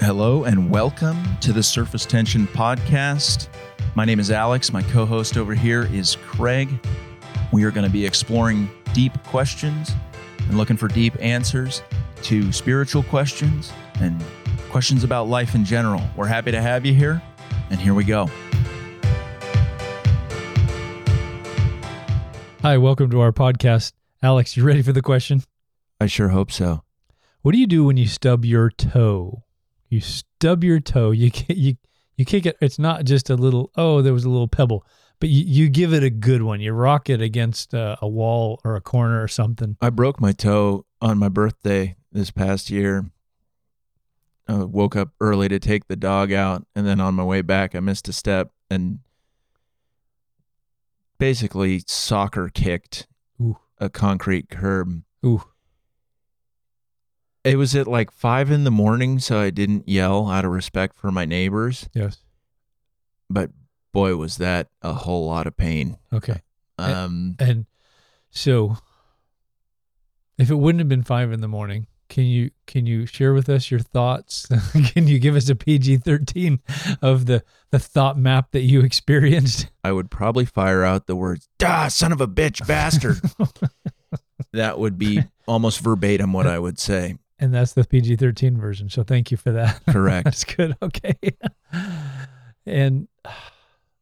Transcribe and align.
Hello 0.00 0.44
and 0.44 0.70
welcome 0.70 1.22
to 1.42 1.52
the 1.52 1.62
Surface 1.62 2.06
Tension 2.06 2.46
Podcast. 2.46 3.48
My 3.94 4.06
name 4.06 4.18
is 4.18 4.30
Alex. 4.30 4.72
My 4.72 4.82
co 4.82 5.04
host 5.04 5.36
over 5.36 5.54
here 5.54 5.82
is 5.92 6.16
Craig. 6.24 6.70
We 7.52 7.64
are 7.64 7.70
going 7.70 7.84
to 7.84 7.92
be 7.92 8.06
exploring 8.06 8.70
deep 8.94 9.12
questions 9.24 9.92
and 10.38 10.56
looking 10.56 10.78
for 10.78 10.88
deep 10.88 11.14
answers 11.20 11.82
to 12.22 12.50
spiritual 12.50 13.02
questions 13.02 13.74
and 14.00 14.24
questions 14.70 15.04
about 15.04 15.28
life 15.28 15.54
in 15.54 15.66
general. 15.66 16.00
We're 16.16 16.28
happy 16.28 16.50
to 16.50 16.62
have 16.62 16.86
you 16.86 16.94
here, 16.94 17.20
and 17.68 17.78
here 17.78 17.92
we 17.92 18.04
go. 18.04 18.30
Hi, 22.62 22.78
welcome 22.78 23.10
to 23.10 23.20
our 23.20 23.32
podcast. 23.32 23.92
Alex, 24.22 24.56
you 24.56 24.64
ready 24.64 24.80
for 24.80 24.94
the 24.94 25.02
question? 25.02 25.42
I 26.00 26.06
sure 26.06 26.30
hope 26.30 26.50
so. 26.50 26.84
What 27.42 27.52
do 27.52 27.58
you 27.58 27.66
do 27.66 27.84
when 27.84 27.98
you 27.98 28.06
stub 28.06 28.46
your 28.46 28.70
toe? 28.70 29.44
You 29.90 30.00
stub 30.00 30.64
your 30.64 30.80
toe. 30.80 31.10
You 31.10 31.30
you 31.48 31.76
you 32.16 32.24
kick 32.24 32.46
it. 32.46 32.56
It's 32.60 32.78
not 32.78 33.04
just 33.04 33.28
a 33.28 33.34
little. 33.34 33.70
Oh, 33.76 34.00
there 34.00 34.14
was 34.14 34.24
a 34.24 34.30
little 34.30 34.48
pebble, 34.48 34.86
but 35.18 35.28
you, 35.28 35.44
you 35.44 35.68
give 35.68 35.92
it 35.92 36.02
a 36.02 36.10
good 36.10 36.42
one. 36.42 36.60
You 36.60 36.72
rock 36.72 37.10
it 37.10 37.20
against 37.20 37.74
a, 37.74 37.98
a 38.00 38.08
wall 38.08 38.60
or 38.64 38.76
a 38.76 38.80
corner 38.80 39.22
or 39.22 39.28
something. 39.28 39.76
I 39.80 39.90
broke 39.90 40.20
my 40.20 40.32
toe 40.32 40.86
on 41.02 41.18
my 41.18 41.28
birthday 41.28 41.96
this 42.12 42.30
past 42.30 42.70
year. 42.70 43.10
I 44.48 44.64
woke 44.64 44.96
up 44.96 45.10
early 45.20 45.48
to 45.48 45.58
take 45.58 45.86
the 45.86 45.96
dog 45.96 46.32
out, 46.32 46.66
and 46.74 46.86
then 46.86 47.00
on 47.00 47.14
my 47.14 47.24
way 47.24 47.42
back, 47.42 47.74
I 47.74 47.80
missed 47.80 48.08
a 48.08 48.12
step 48.12 48.50
and 48.70 49.00
basically 51.18 51.82
soccer 51.86 52.48
kicked 52.48 53.06
Ooh. 53.40 53.58
a 53.78 53.88
concrete 53.88 54.48
curb. 54.48 55.02
Ooh, 55.24 55.42
It 57.44 57.56
was 57.56 57.74
at 57.74 57.86
like 57.86 58.10
five 58.10 58.50
in 58.50 58.64
the 58.64 58.70
morning, 58.70 59.18
so 59.18 59.38
I 59.40 59.50
didn't 59.50 59.88
yell 59.88 60.28
out 60.30 60.44
of 60.44 60.50
respect 60.50 60.96
for 60.96 61.10
my 61.10 61.24
neighbors. 61.24 61.88
yes. 61.94 62.18
But 63.30 63.50
boy, 63.92 64.16
was 64.16 64.36
that 64.38 64.68
a 64.82 64.92
whole 64.92 65.26
lot 65.26 65.46
of 65.46 65.56
pain. 65.56 65.96
Okay. 66.12 66.42
Um, 66.78 67.36
And 67.38 67.66
so, 68.30 68.76
if 70.38 70.50
it 70.50 70.56
wouldn't 70.56 70.80
have 70.80 70.88
been 70.88 71.02
five 71.02 71.32
in 71.32 71.40
the 71.40 71.48
morning, 71.48 71.86
can 72.08 72.24
you 72.24 72.50
can 72.66 72.86
you 72.86 73.06
share 73.06 73.32
with 73.32 73.48
us 73.48 73.70
your 73.70 73.80
thoughts? 73.80 74.46
can 74.86 75.06
you 75.06 75.18
give 75.18 75.36
us 75.36 75.48
a 75.48 75.54
PG 75.54 75.98
thirteen 75.98 76.60
of 77.00 77.26
the 77.26 77.44
the 77.70 77.78
thought 77.78 78.18
map 78.18 78.50
that 78.50 78.62
you 78.62 78.80
experienced? 78.80 79.68
I 79.84 79.92
would 79.92 80.10
probably 80.10 80.44
fire 80.44 80.82
out 80.82 81.06
the 81.06 81.14
words, 81.16 81.48
"Ah, 81.62 81.88
son 81.88 82.10
of 82.12 82.20
a 82.20 82.26
bitch, 82.28 82.66
bastard." 82.66 83.20
that 84.52 84.78
would 84.78 84.98
be 84.98 85.22
almost 85.46 85.80
verbatim 85.80 86.32
what 86.32 86.46
I 86.46 86.58
would 86.58 86.78
say. 86.78 87.16
And 87.40 87.54
that's 87.54 87.72
the 87.72 87.84
PG 87.84 88.16
13 88.16 88.58
version. 88.58 88.90
So 88.90 89.02
thank 89.02 89.30
you 89.30 89.38
for 89.38 89.50
that. 89.52 89.80
Correct. 89.88 90.24
that's 90.26 90.44
good. 90.44 90.76
Okay. 90.82 91.16
and 92.66 93.08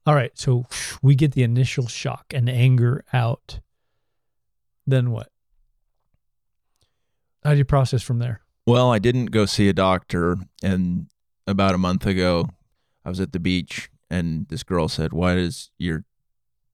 all 0.05 0.15
right. 0.15 0.33
So 0.35 0.67
we 1.03 1.15
get 1.15 1.33
the 1.33 1.45
initial 1.45 1.87
shock 1.87 2.33
and 2.35 2.51
anger 2.51 3.05
out. 3.13 3.61
Then 4.87 5.13
what? 5.13 5.31
How 7.45 7.53
do 7.53 7.59
you 7.59 7.65
process 7.65 8.03
from 8.03 8.19
there? 8.19 8.41
Well, 8.67 8.91
I 8.91 8.99
didn't 8.99 9.27
go 9.27 9.47
see 9.47 9.69
a 9.69 9.73
doctor, 9.73 10.37
and 10.63 11.07
about 11.47 11.75
a 11.75 11.79
month 11.79 12.05
ago, 12.05 12.51
I 13.05 13.09
was 13.09 13.21
at 13.21 13.33
the 13.33 13.41
beach, 13.41 13.89
and 14.11 14.47
this 14.49 14.63
girl 14.63 14.89
said, 14.89 15.13
"Why 15.13 15.35
does 15.35 15.71
your 15.79 16.05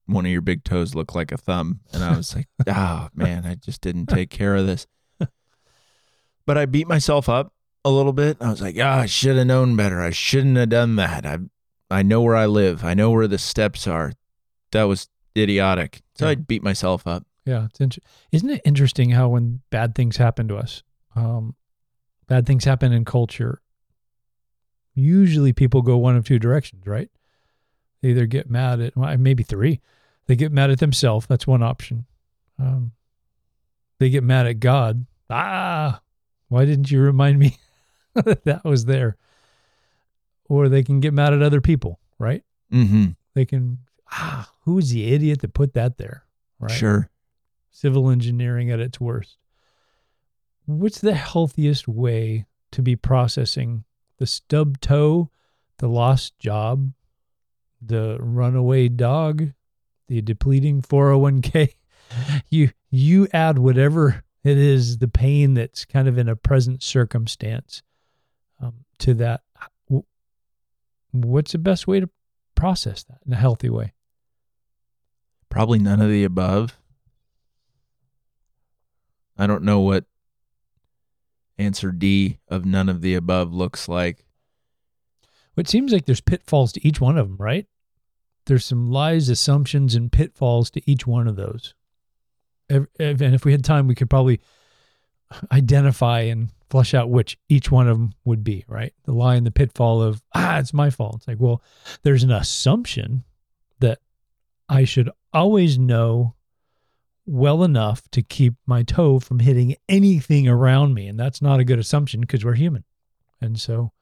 one 0.07 0.27
of 0.27 0.33
your 0.33 0.41
big 0.41 0.65
toes 0.65 0.95
look 0.95 1.15
like 1.15 1.31
a 1.31 1.37
thumb?" 1.37 1.81
And 1.93 2.03
I 2.03 2.17
was 2.17 2.35
like, 2.35 2.49
"Oh 2.67 3.09
man, 3.15 3.45
I 3.45 3.55
just 3.55 3.81
didn't 3.83 4.07
take 4.07 4.31
care 4.31 4.57
of 4.57 4.67
this." 4.67 4.87
But 6.47 6.59
I 6.59 6.67
beat 6.67 6.87
myself 6.89 7.29
up 7.29 7.53
a 7.85 7.91
little 7.91 8.13
bit. 8.13 8.37
I 8.41 8.51
was 8.51 8.61
like, 8.61 8.77
"Ah, 8.81 9.01
I 9.01 9.07
should 9.07 9.37
have 9.37 9.47
known 9.47 9.77
better. 9.77 10.01
I 10.01 10.11
shouldn't 10.11 10.57
have 10.57 10.69
done 10.69 10.97
that. 10.97 11.25
I 11.27 11.39
I 11.91 12.03
know 12.03 12.23
where 12.23 12.37
I 12.37 12.47
live. 12.47 12.83
I 12.85 12.95
know 12.95 13.11
where 13.11 13.29
the 13.29 13.39
steps 13.39 13.87
are. 13.87 14.13
That 14.73 14.85
was 14.85 15.09
idiotic." 15.37 16.03
So 16.17 16.27
I 16.27 16.31
Yeah. 16.31 16.35
beat 16.37 16.63
myself 16.63 17.07
up. 17.07 17.27
Yeah. 17.45 17.67
It's 17.67 17.81
inter- 17.81 18.01
Isn't 18.33 18.51
it 18.51 18.63
interesting 18.65 19.11
how 19.11 19.29
when 19.29 19.61
bad 19.71 19.95
things 19.95 20.17
happen 20.17 20.49
to 20.49 20.57
us, 20.57 20.83
um, 21.15 21.55
bad 22.27 22.47
things 22.47 22.65
happen 22.65 22.93
in 22.93 23.05
culture, 23.05 23.61
usually 24.95 25.53
people 25.53 25.83
go 25.83 25.97
one 25.97 26.17
of 26.17 26.25
two 26.25 26.39
directions, 26.39 26.87
right? 26.87 27.11
They 28.01 28.11
either 28.11 28.27
get 28.27 28.49
mad 28.51 28.81
at, 28.81 28.97
well, 28.97 29.17
maybe 29.19 29.43
three. 29.43 29.81
They 30.27 30.37
get 30.37 30.53
mad 30.53 30.71
at 30.71 30.79
themselves. 30.79 31.27
That's 31.27 31.47
one 31.47 31.63
option. 31.63 32.07
Um, 32.59 32.93
they 33.99 34.11
get 34.11 34.25
mad 34.25 34.47
at 34.47 34.61
God. 34.61 35.07
Ah, 35.29 36.01
why 36.55 36.65
didn't 36.65 36.89
you 36.89 37.01
remind 37.01 37.41
me 37.41 37.59
that 38.15 38.45
that 38.45 38.65
was 38.65 38.85
there? 38.85 39.17
Or 40.49 40.69
they 40.69 40.85
can 40.85 41.01
get 41.01 41.13
mad 41.13 41.33
at 41.33 41.43
other 41.43 41.61
people, 41.61 41.99
right? 42.17 42.45
Mm-hmm. 42.73 43.07
They 43.35 43.45
can, 43.45 43.79
ah, 44.13 44.49
who's 44.63 44.91
the 44.91 45.13
idiot 45.13 45.41
that 45.41 45.53
put 45.53 45.75
that 45.75 45.99
there? 45.99 46.23
Right 46.61 46.71
Sure. 46.71 47.11
civil 47.73 48.09
engineering 48.09 48.71
at 48.71 48.79
its 48.79 49.01
worst. 49.01 49.37
What's 50.67 51.01
the 51.01 51.15
healthiest 51.15 51.89
way 51.89 52.47
to 52.71 52.83
be 52.83 52.95
processing 52.95 53.83
the 54.19 54.27
stub 54.27 54.81
toe, 54.81 55.31
the 55.79 55.89
lost 55.89 56.39
job, 56.39 56.93
the 57.83 58.17
runaway 58.21 58.89
dog, 58.89 59.51
the 60.07 60.23
depleting 60.23 60.83
401k? 60.83 61.75
You 62.49 62.71
you 62.91 63.27
add 63.33 63.59
whatever 63.59 64.23
it 64.45 64.59
is, 64.59 64.99
the 64.99 65.09
pain 65.09 65.55
that's 65.55 65.85
kind 65.85 66.07
of 66.07 66.19
in 66.19 66.29
a 66.29 66.37
present 66.37 66.83
circumstance 66.83 67.83
um, 68.61 68.85
to 68.99 69.15
that. 69.15 69.43
What's 71.13 71.53
the 71.53 71.59
best 71.59 71.87
way 71.87 72.01
to 72.01 72.11
process 72.55 73.05
that 73.05 73.19
in 73.27 73.33
a 73.33 73.37
healthy 73.37 73.71
way? 73.71 73.93
Probably 75.49 75.79
none 75.79 76.03
of 76.03 76.11
the 76.11 76.25
above. 76.25 76.77
I 79.39 79.47
don't 79.47 79.63
know 79.63 79.81
what 79.81 80.05
answer 81.57 81.93
D 81.93 82.39
of 82.49 82.65
none 82.65 82.89
of 82.89 83.01
the 83.01 83.15
above 83.15 83.53
looks 83.53 83.89
like. 83.89 84.27
It 85.57 85.69
seems 85.69 85.93
like 85.93 86.05
there's 86.05 86.21
pitfalls 86.21 86.73
to 86.73 86.87
each 86.87 87.01
one 87.01 87.17
of 87.17 87.29
them, 87.29 87.37
right? 87.39 87.67
There's 88.47 88.65
some 88.65 88.91
lies, 88.91 89.29
assumptions, 89.29 89.95
and 89.95 90.11
pitfalls 90.11 90.71
to 90.73 90.91
each 90.91 91.07
one 91.07 91.29
of 91.29 91.37
those. 91.37 91.75
And 92.69 92.89
if 92.99 93.45
we 93.45 93.53
had 93.53 93.65
time, 93.65 93.87
we 93.87 93.95
could 93.95 94.11
probably 94.11 94.41
identify 95.53 96.21
and 96.21 96.51
flush 96.71 96.95
out 96.95 97.11
which 97.11 97.39
each 97.49 97.71
one 97.71 97.89
of 97.89 97.97
them 97.97 98.13
would 98.25 98.43
be, 98.43 98.65
right? 98.69 98.93
The 99.05 99.13
lie 99.13 99.37
and 99.37 99.47
the 99.47 99.51
pitfall 99.51 100.03
of, 100.03 100.23
ah, 100.35 100.59
it's 100.59 100.75
my 100.75 100.91
fault. 100.91 101.17
It's 101.17 101.29
like, 101.29 101.41
well, 101.41 101.63
there's 102.03 102.23
an 102.23 102.31
assumption 102.31 103.25
that 103.81 103.99
I 104.69 104.85
should 104.85 105.11
always 105.33 105.79
know 105.79 106.35
well 107.27 107.65
enough 107.65 108.09
to 108.11 108.23
keep 108.23 108.55
my 108.67 108.83
toe 108.83 109.19
from 109.19 109.39
hitting 109.39 109.77
anything 109.89 110.47
around 110.49 110.95
me. 110.95 111.07
And 111.07 111.19
that's 111.19 111.41
not 111.41 111.61
a 111.61 111.65
good 111.65 111.79
assumption 111.79 112.21
because 112.21 112.45
we're 112.45 112.55
human. 112.55 112.85
And 113.41 113.59
so 113.59 113.93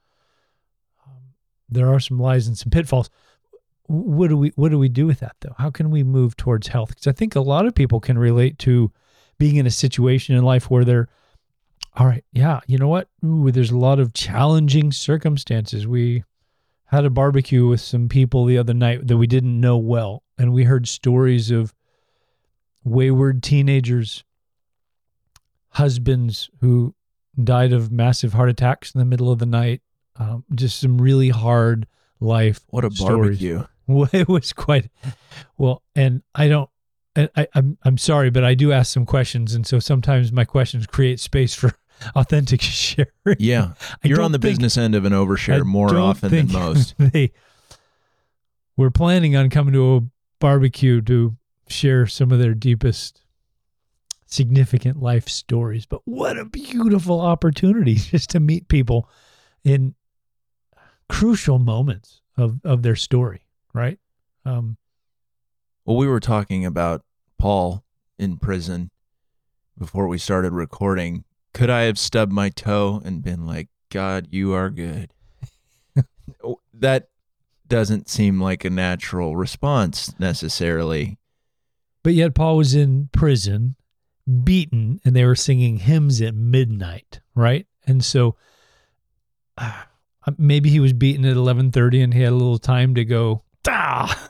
um, 1.05 1.33
there 1.69 1.93
are 1.93 1.99
some 1.99 2.19
lies 2.19 2.47
and 2.47 2.57
some 2.57 2.69
pitfalls. 2.69 3.09
What 3.87 4.29
do 4.29 4.37
we 4.37 4.49
what 4.55 4.69
do 4.69 4.79
we 4.79 4.89
do 4.89 5.05
with 5.05 5.19
that 5.19 5.35
though? 5.41 5.55
How 5.57 5.69
can 5.69 5.91
we 5.91 6.03
move 6.03 6.37
towards 6.37 6.67
health? 6.67 6.89
Because 6.89 7.07
I 7.07 7.11
think 7.11 7.35
a 7.35 7.41
lot 7.41 7.65
of 7.65 7.75
people 7.75 7.99
can 7.99 8.17
relate 8.17 8.57
to 8.59 8.91
being 9.37 9.57
in 9.57 9.67
a 9.67 9.71
situation 9.71 10.35
in 10.35 10.43
life 10.43 10.69
where 10.69 10.85
they're 10.85 11.09
all 11.95 12.07
right, 12.07 12.23
yeah, 12.31 12.59
you 12.65 12.77
know 12.77 12.87
what? 12.87 13.07
Ooh, 13.23 13.51
there's 13.51 13.71
a 13.71 13.77
lot 13.77 13.99
of 13.99 14.13
challenging 14.13 14.91
circumstances. 14.91 15.85
We 15.85 16.23
had 16.85 17.05
a 17.05 17.09
barbecue 17.09 17.67
with 17.67 17.81
some 17.81 18.09
people 18.09 18.45
the 18.45 18.57
other 18.57 18.73
night 18.73 19.07
that 19.07 19.17
we 19.17 19.27
didn't 19.27 19.59
know 19.59 19.77
well, 19.77 20.23
and 20.37 20.53
we 20.53 20.63
heard 20.63 20.87
stories 20.87 21.51
of 21.51 21.73
wayward 22.83 23.43
teenagers, 23.43 24.23
husbands 25.69 26.49
who 26.61 26.95
died 27.41 27.73
of 27.73 27.91
massive 27.91 28.33
heart 28.33 28.49
attacks 28.49 28.93
in 28.93 28.99
the 28.99 29.05
middle 29.05 29.31
of 29.31 29.39
the 29.39 29.45
night. 29.45 29.81
Um, 30.15 30.45
just 30.53 30.79
some 30.79 30.99
really 30.99 31.29
hard 31.29 31.87
life. 32.19 32.59
What 32.69 32.85
a 32.85 32.91
stories. 32.91 33.39
barbecue. 33.39 33.65
Well, 33.87 34.09
it 34.13 34.29
was 34.29 34.53
quite 34.53 34.89
well, 35.57 35.83
and 35.93 36.21
I 36.33 36.47
don't. 36.47 36.69
and 37.15 37.29
I, 37.35 37.47
I'm 37.53 37.77
I'm 37.83 37.97
sorry, 37.97 38.29
but 38.29 38.43
I 38.45 38.55
do 38.55 38.71
ask 38.71 38.93
some 38.93 39.05
questions, 39.05 39.53
and 39.53 39.67
so 39.67 39.79
sometimes 39.79 40.31
my 40.31 40.45
questions 40.45 40.87
create 40.87 41.19
space 41.19 41.53
for 41.53 41.73
authentic 42.15 42.61
sharing. 42.63 43.09
Yeah. 43.39 43.73
You're 44.03 44.21
on 44.21 44.31
the 44.31 44.37
think- 44.39 44.53
business 44.53 44.77
end 44.77 44.95
of 44.95 45.03
an 45.05 45.11
I 45.13 45.17
overshare 45.17 45.65
more 45.65 45.97
often 45.97 46.31
than 46.31 46.51
most. 46.51 46.95
They 46.97 47.33
were 48.77 48.89
planning 48.91 49.35
on 49.35 49.49
coming 49.49 49.73
to 49.73 49.95
a 49.97 50.01
barbecue 50.39 51.01
to 51.01 51.35
share 51.67 52.07
some 52.07 52.31
of 52.31 52.39
their 52.39 52.53
deepest 52.53 53.21
significant 54.25 55.01
life 55.01 55.27
stories. 55.29 55.85
But 55.85 56.01
what 56.05 56.37
a 56.37 56.45
beautiful 56.45 57.21
opportunity 57.21 57.95
just 57.95 58.29
to 58.31 58.39
meet 58.39 58.67
people 58.67 59.09
in 59.63 59.93
crucial 61.09 61.59
moments 61.59 62.21
of, 62.37 62.59
of 62.63 62.81
their 62.81 62.95
story, 62.95 63.42
right? 63.73 63.99
Um, 64.45 64.77
Well, 65.85 65.97
we 65.97 66.07
were 66.07 66.19
talking 66.19 66.65
about 66.65 67.03
Paul 67.37 67.83
in 68.17 68.37
prison 68.37 68.91
before 69.77 70.07
we 70.07 70.17
started 70.17 70.53
recording. 70.53 71.23
Could 71.53 71.69
I 71.69 71.81
have 71.83 71.99
stubbed 71.99 72.31
my 72.31 72.49
toe 72.49 73.01
and 73.03 73.23
been 73.23 73.45
like, 73.45 73.69
God, 73.89 74.27
you 74.31 74.53
are 74.53 74.69
good. 74.69 75.11
that 76.73 77.09
doesn't 77.67 78.09
seem 78.09 78.39
like 78.41 78.65
a 78.65 78.69
natural 78.69 79.35
response 79.35 80.17
necessarily. 80.19 81.17
But 82.03 82.13
yet 82.13 82.35
Paul 82.35 82.57
was 82.57 82.75
in 82.75 83.09
prison, 83.11 83.75
beaten, 84.43 84.99
and 85.05 85.15
they 85.15 85.25
were 85.25 85.35
singing 85.35 85.77
hymns 85.77 86.21
at 86.21 86.35
midnight, 86.35 87.21
right? 87.35 87.65
And 87.85 88.03
so 88.03 88.35
uh, 89.57 89.83
maybe 90.37 90.69
he 90.69 90.79
was 90.79 90.93
beaten 90.93 91.25
at 91.25 91.37
11:30 91.37 92.03
and 92.03 92.13
he 92.13 92.21
had 92.21 92.33
a 92.33 92.35
little 92.35 92.59
time 92.59 92.95
to 92.95 93.05
go, 93.05 93.43
ah, 93.67 94.29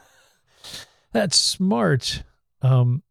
that's 1.12 1.38
smart. 1.38 2.24
Um, 2.62 3.04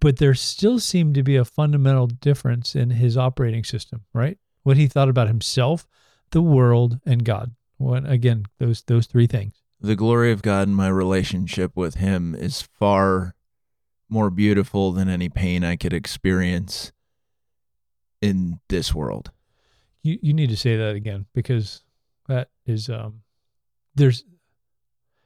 but 0.00 0.18
there 0.18 0.34
still 0.34 0.80
seemed 0.80 1.14
to 1.14 1.22
be 1.22 1.36
a 1.36 1.44
fundamental 1.44 2.08
difference 2.08 2.74
in 2.74 2.90
his 2.90 3.16
operating 3.16 3.64
system, 3.64 4.04
right? 4.12 4.36
What 4.64 4.76
he 4.76 4.88
thought 4.88 5.08
about 5.08 5.28
himself, 5.28 5.86
the 6.30 6.42
world, 6.42 6.98
and 7.06 7.24
God. 7.24 7.54
What 7.78 8.08
again, 8.08 8.46
those 8.58 8.82
those 8.82 9.06
three 9.06 9.26
things. 9.26 9.54
The 9.80 9.96
glory 9.96 10.30
of 10.30 10.42
God 10.42 10.68
and 10.68 10.76
my 10.76 10.88
relationship 10.88 11.72
with 11.74 11.96
him 11.96 12.34
is 12.34 12.62
far 12.62 13.34
more 14.08 14.30
beautiful 14.30 14.92
than 14.92 15.08
any 15.08 15.28
pain 15.28 15.64
I 15.64 15.76
could 15.76 15.92
experience 15.92 16.92
in 18.20 18.60
this 18.68 18.94
world. 18.94 19.30
You 20.02 20.18
you 20.22 20.32
need 20.32 20.50
to 20.50 20.56
say 20.56 20.76
that 20.76 20.94
again 20.94 21.26
because 21.34 21.82
that 22.28 22.50
is 22.66 22.88
um 22.88 23.22
there's 23.94 24.24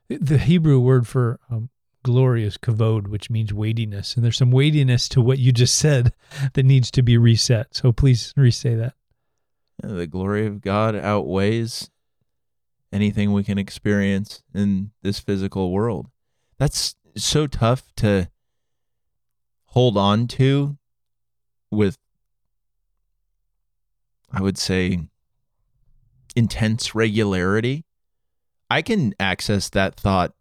the 0.09 0.39
Hebrew 0.39 0.79
word 0.79 1.07
for 1.07 1.39
um, 1.51 1.71
glory 2.03 2.45
is 2.45 2.57
kavod, 2.57 3.09
which 3.09 3.31
means 3.31 3.53
weightiness, 3.53 4.15
and 4.15 4.25
there's 4.25 4.37
some 4.37 4.53
weightiness 4.53 5.09
to 5.11 5.21
what 5.21 5.39
you 5.39 5.53
just 5.53 5.77
said 5.77 6.13
that 6.55 6.63
needs 6.65 6.91
to 6.93 7.03
be 7.03 7.19
reset. 7.19 7.75
So 7.75 7.93
please 7.93 8.33
resay 8.37 8.79
that. 8.79 8.95
The 9.83 10.07
glory 10.07 10.47
of 10.47 10.61
God 10.63 10.97
outweighs 10.97 11.91
anything 12.93 13.33
we 13.33 13.45
can 13.45 13.59
experience 13.59 14.43
in 14.55 14.93
this 15.03 15.19
physical 15.19 15.73
world. 15.73 16.09
That's 16.59 16.95
so 17.17 17.47
tough 17.47 17.93
to 17.97 18.29
hold 19.67 19.97
on 19.97 20.29
to 20.29 20.79
with, 21.71 21.99
I 24.33 24.41
would 24.41 24.57
say, 24.57 25.09
intense 26.35 26.95
regularity. 26.95 27.86
I 28.71 28.83
can 28.83 29.15
access 29.21 29.69
that 29.71 29.95
thought 29.95 30.35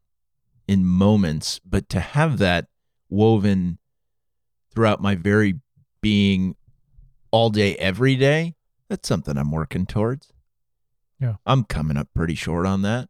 in 0.68 0.86
moments, 0.86 1.60
but 1.66 1.90
to 1.90 2.00
have 2.00 2.38
that 2.40 2.68
woven 3.10 3.78
throughout 4.74 5.02
my 5.02 5.16
very 5.16 5.60
being 6.02 6.56
all 7.32 7.50
day, 7.50 7.76
every 7.76 8.16
day, 8.16 8.56
that's 8.90 9.08
something 9.08 9.38
I'm 9.38 9.52
working 9.52 9.86
towards. 9.86 10.32
Yeah. 11.20 11.36
I'm 11.46 11.64
coming 11.64 11.98
up 11.98 12.10
pretty 12.14 12.36
short 12.36 12.66
on 12.66 12.82
that. 12.82 13.10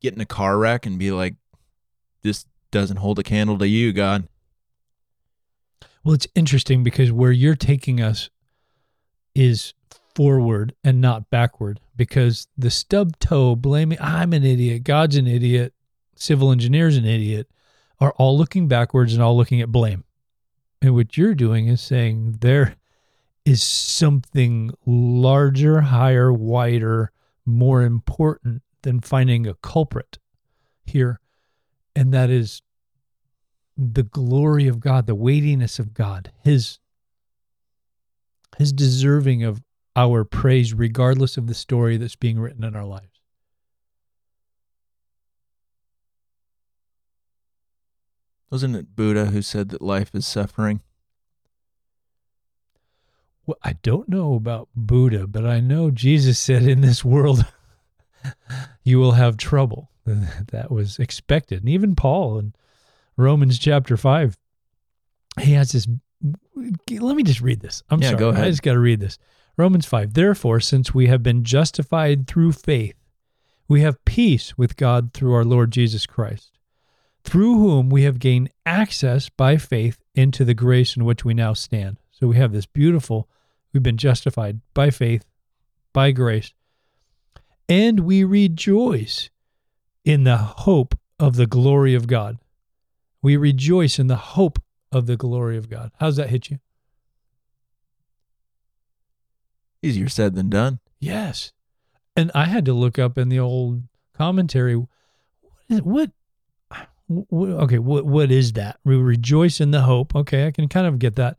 Get 0.00 0.14
in 0.14 0.20
a 0.20 0.26
car 0.26 0.58
wreck 0.58 0.86
and 0.86 0.98
be 0.98 1.10
like, 1.10 1.34
this 2.22 2.46
doesn't 2.70 2.98
hold 2.98 3.18
a 3.18 3.22
candle 3.22 3.58
to 3.58 3.68
you, 3.68 3.92
God. 3.92 4.28
Well, 6.04 6.14
it's 6.14 6.28
interesting 6.34 6.82
because 6.82 7.12
where 7.12 7.32
you're 7.32 7.56
taking 7.56 8.00
us 8.00 8.30
is 9.34 9.74
forward 10.18 10.74
and 10.82 11.00
not 11.00 11.30
backward 11.30 11.78
because 11.94 12.48
the 12.58 12.70
stub 12.70 13.16
toe 13.20 13.54
blaming, 13.54 13.98
I'm 14.00 14.32
an 14.32 14.42
idiot, 14.42 14.82
God's 14.82 15.14
an 15.14 15.28
idiot, 15.28 15.74
civil 16.16 16.50
engineer's 16.50 16.96
an 16.96 17.04
idiot, 17.04 17.48
are 18.00 18.10
all 18.16 18.36
looking 18.36 18.66
backwards 18.66 19.14
and 19.14 19.22
all 19.22 19.36
looking 19.36 19.60
at 19.60 19.70
blame. 19.70 20.02
And 20.82 20.96
what 20.96 21.16
you're 21.16 21.36
doing 21.36 21.68
is 21.68 21.80
saying 21.80 22.38
there 22.40 22.74
is 23.44 23.62
something 23.62 24.72
larger, 24.84 25.82
higher, 25.82 26.32
wider, 26.32 27.12
more 27.46 27.84
important 27.84 28.62
than 28.82 28.98
finding 28.98 29.46
a 29.46 29.54
culprit 29.54 30.18
here. 30.84 31.20
And 31.94 32.12
that 32.12 32.28
is 32.28 32.60
the 33.76 34.02
glory 34.02 34.66
of 34.66 34.80
God, 34.80 35.06
the 35.06 35.14
weightiness 35.14 35.78
of 35.78 35.94
God, 35.94 36.32
his 36.42 36.80
his 38.56 38.72
deserving 38.72 39.44
of 39.44 39.62
our 39.98 40.22
praise 40.24 40.72
regardless 40.72 41.36
of 41.36 41.48
the 41.48 41.54
story 41.54 41.96
that's 41.96 42.14
being 42.14 42.38
written 42.38 42.62
in 42.62 42.76
our 42.76 42.84
lives. 42.84 43.20
Wasn't 48.48 48.76
it 48.76 48.94
Buddha 48.94 49.26
who 49.26 49.42
said 49.42 49.70
that 49.70 49.82
life 49.82 50.14
is 50.14 50.24
suffering? 50.24 50.80
Well, 53.44 53.58
I 53.64 53.74
don't 53.82 54.08
know 54.08 54.34
about 54.34 54.68
Buddha, 54.76 55.26
but 55.26 55.44
I 55.44 55.58
know 55.60 55.90
Jesus 55.90 56.38
said 56.38 56.62
in 56.62 56.80
this 56.80 57.04
world 57.04 57.44
you 58.84 58.98
will 58.98 59.12
have 59.12 59.36
trouble. 59.36 59.90
That 60.52 60.70
was 60.70 60.98
expected. 60.98 61.60
And 61.60 61.68
even 61.68 61.94
Paul 61.94 62.38
in 62.38 62.54
Romans 63.18 63.58
chapter 63.58 63.98
5, 63.98 64.38
he 65.40 65.52
has 65.52 65.72
this. 65.72 65.86
Let 66.56 67.16
me 67.16 67.22
just 67.22 67.42
read 67.42 67.60
this. 67.60 67.82
I'm 67.90 68.00
Yeah, 68.00 68.10
sorry. 68.10 68.18
go 68.18 68.28
ahead. 68.30 68.44
I 68.44 68.48
just 68.48 68.62
got 68.62 68.72
to 68.72 68.78
read 68.78 69.00
this. 69.00 69.18
Romans 69.58 69.86
5. 69.86 70.14
Therefore, 70.14 70.60
since 70.60 70.94
we 70.94 71.08
have 71.08 71.22
been 71.22 71.42
justified 71.42 72.28
through 72.28 72.52
faith, 72.52 72.94
we 73.66 73.80
have 73.80 74.04
peace 74.04 74.56
with 74.56 74.76
God 74.76 75.12
through 75.12 75.34
our 75.34 75.44
Lord 75.44 75.72
Jesus 75.72 76.06
Christ, 76.06 76.52
through 77.24 77.58
whom 77.58 77.90
we 77.90 78.04
have 78.04 78.20
gained 78.20 78.50
access 78.64 79.28
by 79.28 79.56
faith 79.56 79.98
into 80.14 80.44
the 80.44 80.54
grace 80.54 80.96
in 80.96 81.04
which 81.04 81.24
we 81.24 81.34
now 81.34 81.54
stand. 81.54 81.98
So 82.12 82.28
we 82.28 82.36
have 82.36 82.52
this 82.52 82.66
beautiful, 82.66 83.28
we've 83.72 83.82
been 83.82 83.96
justified 83.96 84.60
by 84.74 84.90
faith, 84.90 85.24
by 85.92 86.12
grace, 86.12 86.54
and 87.68 88.00
we 88.00 88.22
rejoice 88.22 89.28
in 90.04 90.22
the 90.22 90.36
hope 90.36 90.96
of 91.18 91.34
the 91.34 91.46
glory 91.46 91.94
of 91.94 92.06
God. 92.06 92.38
We 93.22 93.36
rejoice 93.36 93.98
in 93.98 94.06
the 94.06 94.16
hope 94.16 94.60
of 94.92 95.06
the 95.06 95.16
glory 95.16 95.56
of 95.56 95.68
God. 95.68 95.90
How's 95.98 96.14
that 96.16 96.30
hit 96.30 96.48
you? 96.48 96.60
Easier 99.82 100.08
said 100.08 100.34
than 100.34 100.50
done. 100.50 100.80
Yes. 100.98 101.52
And 102.16 102.30
I 102.34 102.44
had 102.44 102.64
to 102.64 102.72
look 102.72 102.98
up 102.98 103.16
in 103.16 103.28
the 103.28 103.38
old 103.38 103.82
commentary 104.14 104.84
what, 105.68 106.10
okay, 107.32 107.78
what 107.78 108.04
what 108.06 108.30
is 108.30 108.54
that? 108.54 108.78
We 108.84 108.96
rejoice 108.96 109.60
in 109.60 109.70
the 109.70 109.82
hope. 109.82 110.14
Okay, 110.14 110.46
I 110.46 110.50
can 110.50 110.68
kind 110.68 110.86
of 110.86 110.98
get 110.98 111.16
that 111.16 111.36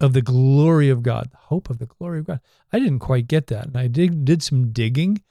of 0.00 0.12
the 0.12 0.22
glory 0.22 0.90
of 0.90 1.02
God, 1.02 1.30
the 1.30 1.36
hope 1.36 1.70
of 1.70 1.78
the 1.78 1.86
glory 1.86 2.18
of 2.18 2.26
God. 2.26 2.40
I 2.72 2.78
didn't 2.78 2.98
quite 2.98 3.28
get 3.28 3.46
that. 3.48 3.66
And 3.66 3.76
I 3.76 3.86
did 3.86 4.24
did 4.24 4.42
some 4.42 4.72
digging 4.72 5.22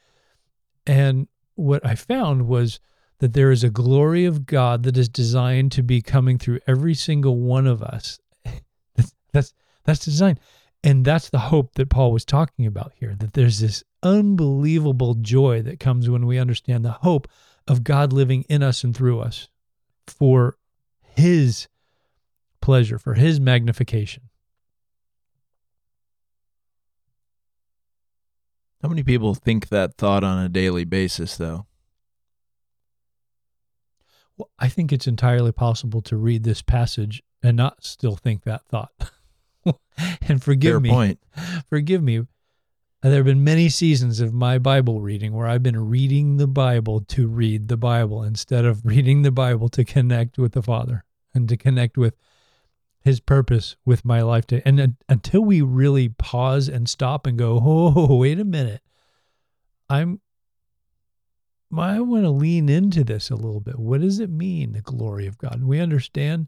and 0.86 1.28
what 1.56 1.86
I 1.86 1.96
found 1.96 2.48
was 2.48 2.80
that 3.20 3.34
there 3.34 3.52
is 3.52 3.64
a 3.64 3.70
glory 3.70 4.26
of 4.26 4.46
God 4.46 4.84
that 4.84 4.98
is 4.98 5.08
designed 5.08 5.72
to 5.74 5.84
be 5.84 6.02
coming 6.02 6.38
through 6.38 6.60
every 6.68 6.94
single 6.94 7.38
one 7.38 7.68
of 7.68 7.82
us. 7.82 8.20
that's, 8.96 9.14
that's 9.32 9.54
that's 9.86 10.06
designed. 10.06 10.40
And 10.84 11.06
that's 11.06 11.30
the 11.30 11.40
hope 11.40 11.76
that 11.76 11.90
Paul 11.90 12.12
was 12.12 12.26
talking 12.26 12.66
about 12.66 12.92
here, 12.96 13.16
that 13.18 13.34
there's 13.34 13.60
this 13.60 13.84
unbelievable 14.02 15.14
joy 15.16 15.62
that 15.62 15.80
comes 15.80 16.10
when 16.10 16.26
we 16.26 16.38
understand 16.38 16.84
the 16.84 16.92
hope 16.92 17.28
of 17.68 17.86
God 17.86 18.12
living 18.12 18.44
in 18.50 18.62
us 18.62 18.84
and 18.84 18.96
through 18.96 19.22
us 19.22 19.48
for 20.08 20.58
his 21.02 21.68
pleasure, 22.62 23.00
for 23.00 23.14
his 23.14 23.40
magnification. 23.40 24.24
How 28.82 28.90
many 28.90 29.04
people 29.04 29.34
think 29.34 29.70
that 29.70 29.96
thought 29.96 30.26
on 30.26 30.44
a 30.44 30.50
daily 30.50 30.84
basis, 30.84 31.38
though? 31.38 31.68
Well, 34.36 34.50
I 34.60 34.68
think 34.68 34.92
it's 34.92 35.08
entirely 35.08 35.54
possible 35.54 36.02
to 36.02 36.18
read 36.18 36.44
this 36.44 36.62
passage 36.62 37.24
and 37.42 37.56
not 37.56 37.86
still 37.86 38.18
think 38.18 38.44
that 38.44 38.66
thought. 38.66 38.92
and 40.28 40.44
forgive 40.44 40.74
Fair 40.74 40.80
me. 40.80 40.90
point. 40.90 41.20
Forgive 41.70 42.02
me. 42.02 42.20
Uh, 42.20 43.10
there 43.10 43.16
have 43.16 43.26
been 43.26 43.44
many 43.44 43.68
seasons 43.70 44.20
of 44.22 44.34
my 44.34 44.58
Bible 44.58 45.02
reading 45.02 45.34
where 45.34 45.48
I've 45.48 45.64
been 45.64 45.90
reading 45.90 46.38
the 46.38 46.48
Bible 46.48 47.02
to 47.02 47.28
read 47.28 47.68
the 47.68 47.78
Bible 47.78 48.24
instead 48.24 48.66
of 48.66 48.86
reading 48.86 49.22
the 49.22 49.32
Bible 49.32 49.70
to 49.70 49.84
connect 49.84 50.38
with 50.38 50.54
the 50.54 50.62
Father 50.62 51.04
and 51.34 51.50
to 51.50 51.58
connect 51.58 51.98
with 51.98 52.16
His 53.02 53.20
purpose 53.20 53.76
with 53.86 54.06
my 54.06 54.22
life. 54.22 54.48
To, 54.48 54.66
and 54.68 54.80
un- 54.80 54.98
until 55.10 55.42
we 55.42 55.62
really 55.62 56.10
pause 56.10 56.70
and 56.70 56.88
stop 56.88 57.28
and 57.28 57.38
go, 57.38 57.60
oh, 57.62 58.16
wait 58.16 58.40
a 58.40 58.46
minute, 58.46 58.82
I'm. 59.90 60.22
I 61.76 62.00
want 62.02 62.24
to 62.24 62.30
lean 62.30 62.70
into 62.70 63.04
this 63.04 63.32
a 63.32 63.36
little 63.36 63.60
bit. 63.60 63.80
What 63.80 64.02
does 64.02 64.20
it 64.20 64.30
mean, 64.30 64.74
the 64.74 64.82
glory 64.82 65.26
of 65.26 65.40
God? 65.40 65.56
And 65.56 65.68
we 65.68 65.80
understand 65.80 66.48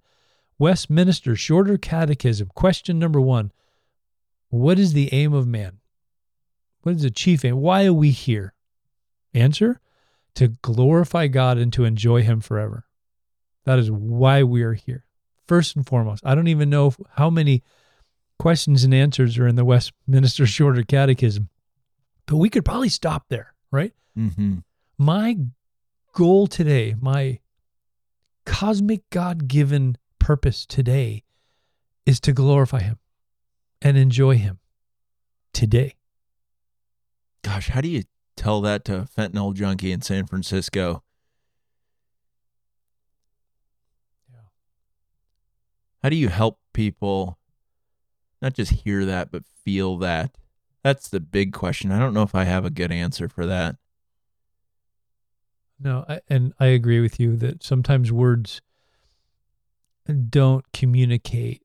Westminster 0.57 1.35
Shorter 1.35 1.77
Catechism, 1.77 2.49
question 2.55 2.99
number 2.99 3.19
one 3.19 3.51
What 4.49 4.79
is 4.79 4.93
the 4.93 5.13
aim 5.13 5.33
of 5.33 5.47
man? 5.47 5.79
What 6.81 6.95
is 6.95 7.01
the 7.01 7.11
chief 7.11 7.43
aim? 7.43 7.57
Why 7.57 7.85
are 7.85 7.93
we 7.93 8.11
here? 8.11 8.53
Answer 9.33 9.79
to 10.35 10.49
glorify 10.49 11.27
God 11.27 11.57
and 11.57 11.73
to 11.73 11.83
enjoy 11.83 12.23
Him 12.23 12.41
forever. 12.41 12.85
That 13.65 13.79
is 13.79 13.89
why 13.89 14.43
we 14.43 14.63
are 14.63 14.73
here. 14.73 15.05
First 15.47 15.75
and 15.75 15.85
foremost, 15.85 16.25
I 16.25 16.35
don't 16.35 16.47
even 16.47 16.69
know 16.69 16.93
how 17.15 17.29
many 17.29 17.63
questions 18.39 18.83
and 18.83 18.93
answers 18.93 19.37
are 19.37 19.47
in 19.47 19.55
the 19.55 19.65
Westminster 19.65 20.45
Shorter 20.45 20.83
Catechism. 20.83 21.49
But 22.25 22.37
we 22.37 22.49
could 22.49 22.65
probably 22.65 22.89
stop 22.89 23.25
there, 23.29 23.53
right? 23.71 23.93
Mm-hmm. 24.17 24.59
My 24.97 25.37
goal 26.13 26.47
today, 26.47 26.95
my 26.99 27.39
cosmic 28.45 29.09
God 29.09 29.47
given 29.47 29.97
purpose 30.25 30.65
today 30.65 31.23
is 32.07 32.19
to 32.19 32.33
glorify 32.33 32.79
Him 32.79 32.97
and 33.79 33.95
enjoy 33.95 34.37
Him 34.37 34.57
today. 35.53 35.93
Gosh, 37.43 37.69
how 37.69 37.79
do 37.79 37.87
you 37.87 38.05
tell 38.35 38.59
that 38.61 38.83
to 38.85 39.01
a 39.01 39.01
fentanyl 39.01 39.53
junkie 39.53 39.91
in 39.91 40.01
San 40.01 40.25
Francisco? 40.25 41.03
Yeah. 44.33 44.39
How 46.01 46.09
do 46.09 46.15
you 46.15 46.29
help 46.29 46.57
people 46.73 47.37
not 48.41 48.55
just 48.55 48.71
hear 48.71 49.05
that, 49.05 49.29
but 49.29 49.43
feel 49.63 49.95
that? 49.99 50.39
That's 50.83 51.07
the 51.07 51.19
big 51.19 51.53
question. 51.53 51.91
I 51.91 51.99
don't 51.99 52.15
know 52.15 52.23
if 52.23 52.33
I 52.33 52.45
have 52.45 52.65
a 52.65 52.71
good 52.71 52.91
answer 52.91 53.29
for 53.29 53.45
that. 53.45 53.75
No, 55.79 56.03
I, 56.09 56.21
and 56.27 56.51
I 56.59 56.67
agree 56.67 56.99
with 56.99 57.19
you 57.19 57.35
that 57.35 57.61
sometimes 57.61 58.11
words 58.11 58.63
don't 60.13 60.65
communicate 60.71 61.63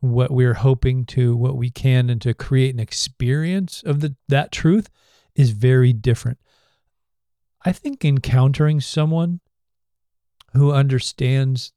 what 0.00 0.30
we're 0.30 0.54
hoping 0.54 1.04
to, 1.04 1.36
what 1.36 1.56
we 1.56 1.70
can, 1.70 2.08
and 2.08 2.20
to 2.22 2.32
create 2.34 2.74
an 2.74 2.80
experience 2.80 3.82
of 3.84 4.00
the 4.00 4.16
that 4.28 4.52
truth 4.52 4.88
is 5.34 5.50
very 5.50 5.92
different. 5.92 6.38
I 7.64 7.72
think 7.72 8.04
encountering 8.04 8.80
someone 8.80 9.40
who 10.54 10.72
understands 10.72 11.72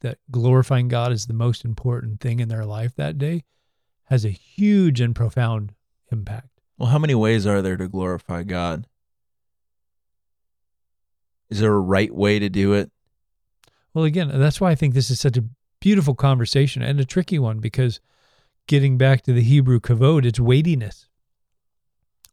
that 0.00 0.18
glorifying 0.30 0.88
God 0.88 1.12
is 1.12 1.26
the 1.26 1.34
most 1.34 1.64
important 1.64 2.20
thing 2.20 2.38
in 2.38 2.48
their 2.48 2.64
life 2.64 2.94
that 2.94 3.18
day 3.18 3.44
has 4.04 4.24
a 4.24 4.30
huge 4.30 5.00
and 5.00 5.14
profound 5.14 5.74
impact. 6.12 6.60
Well, 6.78 6.90
how 6.90 6.98
many 6.98 7.14
ways 7.14 7.46
are 7.46 7.60
there 7.60 7.76
to 7.76 7.88
glorify 7.88 8.44
God? 8.44 8.86
Is 11.50 11.60
there 11.60 11.74
a 11.74 11.80
right 11.80 12.14
way 12.14 12.38
to 12.38 12.48
do 12.48 12.74
it? 12.74 12.92
Well, 13.98 14.04
again, 14.04 14.30
that's 14.32 14.60
why 14.60 14.70
I 14.70 14.76
think 14.76 14.94
this 14.94 15.10
is 15.10 15.18
such 15.18 15.36
a 15.36 15.44
beautiful 15.80 16.14
conversation 16.14 16.82
and 16.82 17.00
a 17.00 17.04
tricky 17.04 17.36
one 17.36 17.58
because 17.58 17.98
getting 18.68 18.96
back 18.96 19.22
to 19.22 19.32
the 19.32 19.42
Hebrew 19.42 19.80
kavod, 19.80 20.24
it's 20.24 20.38
weightiness. 20.38 21.08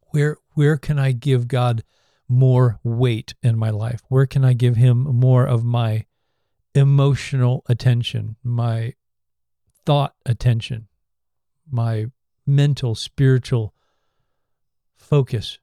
Where 0.10 0.38
where 0.54 0.78
can 0.78 1.00
I 1.00 1.12
give 1.12 1.48
God 1.48 1.84
more 2.30 2.80
weight 2.84 3.34
in 3.42 3.58
my 3.58 3.72
life? 3.72 4.04
Where 4.10 4.28
can 4.28 4.46
I 4.46 4.54
give 4.54 4.76
him 4.76 5.06
more 5.06 5.44
of 5.44 5.64
my 5.64 6.06
emotional 6.76 7.64
attention, 7.68 8.36
my 8.44 8.94
thought 9.88 10.14
attention, 10.24 10.88
my 11.68 12.12
mental, 12.46 12.94
spiritual 12.94 13.74
focus? 14.96 15.58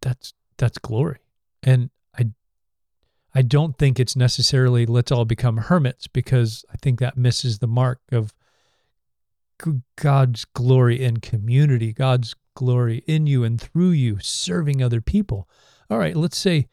That's 0.00 0.32
that's 0.56 0.78
glory. 0.78 1.18
And 1.62 1.90
I 3.34 3.42
don't 3.42 3.78
think 3.78 3.98
it's 3.98 4.16
necessarily 4.16 4.84
let's 4.86 5.10
all 5.10 5.24
become 5.24 5.56
hermits 5.56 6.06
because 6.06 6.64
I 6.72 6.76
think 6.76 7.00
that 7.00 7.16
misses 7.16 7.58
the 7.58 7.66
mark 7.66 8.00
of 8.10 8.34
God's 9.96 10.44
glory 10.44 11.02
in 11.02 11.18
community, 11.18 11.92
God's 11.92 12.34
glory 12.54 13.02
in 13.06 13.26
you 13.26 13.44
and 13.44 13.60
through 13.60 13.90
you, 13.90 14.18
serving 14.20 14.82
other 14.82 15.00
people. 15.00 15.48
All 15.88 15.98
right, 15.98 16.16
let's 16.16 16.38
say 16.38 16.68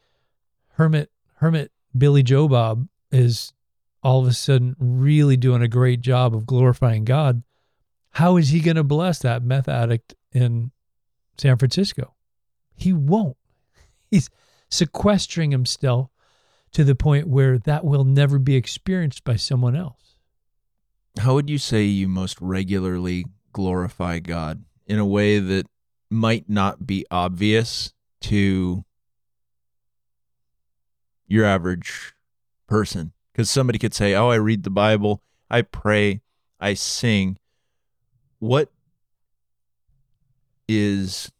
hermit 0.74 1.10
hermit 1.36 1.72
Billy 1.96 2.22
Joe 2.22 2.48
Bob 2.48 2.88
is 3.10 3.52
all 4.02 4.20
of 4.20 4.26
a 4.26 4.32
sudden 4.32 4.76
really 4.78 5.36
doing 5.36 5.62
a 5.62 5.68
great 5.68 6.00
job 6.00 6.34
of 6.34 6.46
glorifying 6.46 7.04
God. 7.04 7.42
How 8.12 8.36
is 8.36 8.48
he 8.48 8.60
going 8.60 8.76
to 8.76 8.84
bless 8.84 9.20
that 9.20 9.42
meth 9.42 9.68
addict 9.68 10.14
in 10.32 10.72
San 11.38 11.56
Francisco? 11.58 12.14
He 12.74 12.92
won't. 12.92 13.36
He's 14.10 14.30
sequestering 14.70 15.50
himself 15.50 16.10
to 16.72 16.84
the 16.84 16.94
point 16.94 17.28
where 17.28 17.58
that 17.58 17.84
will 17.84 18.04
never 18.04 18.38
be 18.38 18.54
experienced 18.54 19.24
by 19.24 19.36
someone 19.36 19.74
else. 19.74 20.16
How 21.18 21.34
would 21.34 21.50
you 21.50 21.58
say 21.58 21.84
you 21.84 22.08
most 22.08 22.40
regularly 22.40 23.26
glorify 23.52 24.20
God 24.20 24.64
in 24.86 24.98
a 24.98 25.06
way 25.06 25.38
that 25.38 25.66
might 26.08 26.48
not 26.48 26.86
be 26.86 27.04
obvious 27.10 27.92
to 28.22 28.84
your 31.26 31.44
average 31.44 32.14
person? 32.66 33.12
Because 33.32 33.50
somebody 33.50 33.78
could 33.78 33.94
say, 33.94 34.14
Oh, 34.14 34.28
I 34.30 34.36
read 34.36 34.62
the 34.62 34.70
Bible, 34.70 35.22
I 35.50 35.62
pray, 35.62 36.20
I 36.60 36.74
sing. 36.74 37.38
What 38.38 38.70
is 40.68 41.32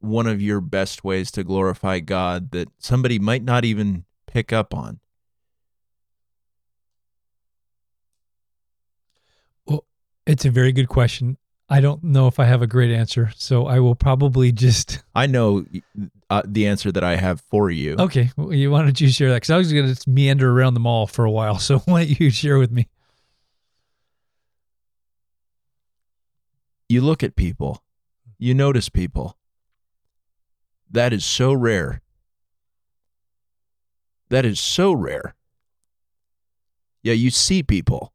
one 0.00 0.26
of 0.26 0.42
your 0.42 0.60
best 0.60 1.04
ways 1.04 1.30
to 1.32 1.44
glorify 1.44 2.00
God 2.00 2.50
that 2.52 2.68
somebody 2.78 3.18
might 3.18 3.44
not 3.44 3.64
even 3.64 4.04
pick 4.26 4.52
up 4.52 4.74
on? 4.74 5.00
Well, 9.66 9.84
it's 10.26 10.44
a 10.44 10.50
very 10.50 10.72
good 10.72 10.88
question. 10.88 11.36
I 11.72 11.80
don't 11.80 12.02
know 12.02 12.26
if 12.26 12.40
I 12.40 12.46
have 12.46 12.62
a 12.62 12.66
great 12.66 12.90
answer, 12.90 13.30
so 13.36 13.66
I 13.66 13.78
will 13.78 13.94
probably 13.94 14.50
just. 14.66 15.02
I 15.14 15.26
know 15.26 15.64
uh, 16.28 16.42
the 16.44 16.66
answer 16.66 16.90
that 16.90 17.04
I 17.04 17.16
have 17.16 17.40
for 17.42 17.70
you. 17.70 17.96
Okay, 17.98 18.30
well, 18.36 18.52
you 18.52 18.70
why 18.70 18.82
don't 18.82 19.00
you 19.00 19.08
share 19.08 19.28
that? 19.30 19.36
Because 19.36 19.50
I 19.50 19.56
was 19.56 19.72
going 19.72 19.94
to 19.94 20.10
meander 20.10 20.50
around 20.50 20.74
the 20.74 20.80
mall 20.80 21.06
for 21.06 21.24
a 21.24 21.30
while, 21.30 21.58
so 21.60 21.78
why 21.80 22.04
don't 22.04 22.20
you 22.20 22.30
share 22.30 22.58
with 22.58 22.72
me? 22.72 22.88
You 26.88 27.02
look 27.02 27.22
at 27.22 27.36
people, 27.36 27.84
you 28.36 28.52
notice 28.52 28.88
people, 28.88 29.36
that 30.90 31.12
is 31.12 31.24
so 31.24 31.52
rare. 31.52 32.00
That 34.28 34.44
is 34.44 34.60
so 34.60 34.92
rare. 34.92 35.34
Yeah, 37.02 37.14
you 37.14 37.30
see 37.30 37.62
people. 37.62 38.12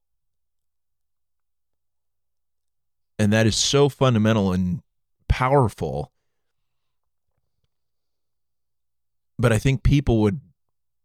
And 3.18 3.32
that 3.34 3.48
is 3.48 3.56
so 3.56 3.90
fundamental 3.90 4.52
and 4.52 4.82
powerful. 5.28 6.12
But 9.38 9.52
I 9.52 9.58
think 9.58 9.84
people 9.84 10.22
would 10.22 10.42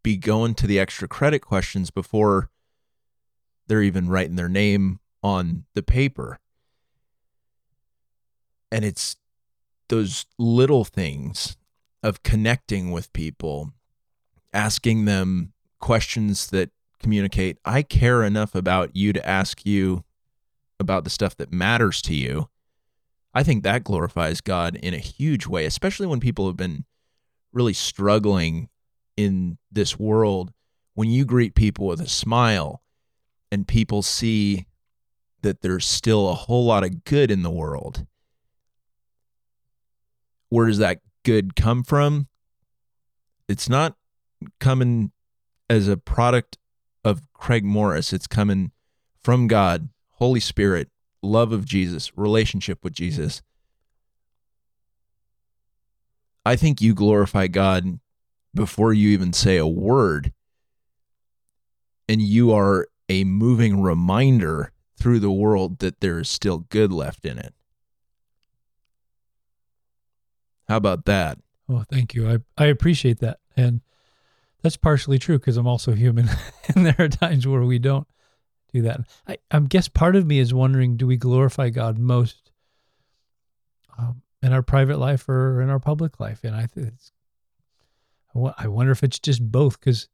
be 0.03 0.17
going 0.17 0.55
to 0.55 0.67
the 0.67 0.79
extra 0.79 1.09
credit 1.09 1.41
questions 1.41 1.91
before 1.91 2.51
they're 3.67 3.83
even 3.83 4.09
writing 4.09 4.37
their 4.37 4.49
name 4.49 4.99
on 5.23 5.65
the 5.75 5.83
paper. 5.83 6.39
And 8.73 8.85
it's 8.85 9.17
those 9.89 10.27
little 10.39 10.85
things 10.85 11.57
of 12.03 12.23
connecting 12.23 12.91
with 12.91 13.13
people, 13.13 13.73
asking 14.53 15.05
them 15.05 15.53
questions 15.79 16.49
that 16.49 16.71
communicate, 16.99 17.59
I 17.65 17.83
care 17.83 18.23
enough 18.23 18.55
about 18.55 18.95
you 18.95 19.13
to 19.13 19.27
ask 19.27 19.65
you 19.67 20.05
about 20.79 21.05
the 21.05 21.11
stuff 21.11 21.37
that 21.37 21.53
matters 21.53 22.01
to 22.03 22.15
you. 22.15 22.49
I 23.35 23.43
think 23.43 23.63
that 23.63 23.85
glorifies 23.85 24.41
God 24.41 24.77
in 24.77 24.95
a 24.95 24.99
huge 24.99 25.47
way, 25.47 25.65
especially 25.65 26.07
when 26.07 26.21
people 26.21 26.47
have 26.47 26.57
been 26.57 26.85
really 27.53 27.73
struggling 27.73 28.69
in 29.17 29.59
this 29.71 29.99
world. 29.99 30.53
When 30.95 31.11
you 31.11 31.25
greet 31.25 31.55
people 31.55 31.87
with 31.87 32.01
a 32.01 32.09
smile 32.09 32.83
and 33.53 33.67
people 33.67 34.03
see 34.03 34.67
that 35.43 35.63
there's 35.63 35.87
still 35.87 36.29
a 36.29 36.35
whole 36.35 36.67
lot 36.67 36.85
of 36.85 37.05
good 37.05 37.31
in 37.31 37.43
the 37.43 37.51
world, 37.51 38.07
where 40.49 40.67
does 40.67 40.79
that 40.79 41.01
good 41.25 41.57
come 41.57 41.83
from? 41.83 42.29
It's 43.49 43.69
not 43.69 43.97
coming 44.59 45.13
as 45.69 45.89
a 45.89 45.97
product 45.97 46.59
of 47.05 47.23
Craig 47.33 47.65
Morris. 47.65 48.13
It's 48.13 48.27
coming 48.27 48.73
from 49.23 49.47
God, 49.47 49.89
Holy 50.13 50.41
Spirit, 50.41 50.89
love 51.23 51.53
of 51.53 51.65
Jesus, 51.65 52.17
relationship 52.17 52.83
with 52.83 52.93
Jesus. 52.93 53.43
I 56.45 56.57
think 56.57 56.81
you 56.81 56.95
glorify 56.95 57.47
God 57.47 58.01
before 58.55 58.93
you 58.93 59.11
even 59.11 59.33
say 59.33 59.57
a 59.57 59.67
word. 59.67 60.33
And 62.09 62.21
you 62.21 62.53
are 62.53 62.89
a 63.09 63.25
moving 63.25 63.81
reminder 63.81 64.73
through 64.97 65.21
the 65.21 65.31
world 65.31 65.79
that 65.79 66.01
there 66.01 66.19
is 66.19 66.29
still 66.29 66.67
good 66.69 66.93
left 66.93 67.25
in 67.25 67.39
it. 67.39 67.55
How 70.71 70.77
about 70.77 71.05
that? 71.07 71.37
Oh, 71.69 71.83
thank 71.91 72.15
you. 72.15 72.31
I, 72.31 72.39
I 72.57 72.67
appreciate 72.67 73.19
that. 73.19 73.41
And 73.57 73.81
that's 74.63 74.77
partially 74.77 75.19
true 75.19 75.37
because 75.37 75.57
I'm 75.57 75.67
also 75.67 75.95
human. 75.95 76.31
and 76.69 76.87
there 76.87 76.95
are 76.97 77.09
times 77.09 77.45
where 77.45 77.63
we 77.63 77.81
don't 77.81 78.07
do 78.73 78.83
that. 78.83 79.01
I, 79.27 79.39
I 79.51 79.59
guess 79.59 79.89
part 79.89 80.15
of 80.15 80.27
me 80.27 80.39
is 80.39 80.55
wondering 80.55 80.97
do 80.97 81.09
we 81.09 81.17
glorify 81.17 81.71
God 81.71 81.99
most 81.99 82.53
um, 83.99 84.23
in 84.45 84.53
our 84.53 84.63
private 84.63 85.01
life 85.01 85.29
or 85.29 85.61
in 85.61 85.71
our 85.71 85.81
public 85.81 86.21
life? 86.21 86.45
And 86.45 86.55
I 86.55 86.69
it's, 86.77 87.11
I 88.57 88.69
wonder 88.69 88.93
if 88.93 89.03
it's 89.03 89.19
just 89.19 89.51
both 89.51 89.81
because 89.81 90.09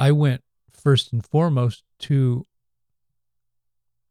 I 0.00 0.10
went 0.12 0.42
first 0.72 1.12
and 1.12 1.22
foremost 1.22 1.84
to 1.98 2.46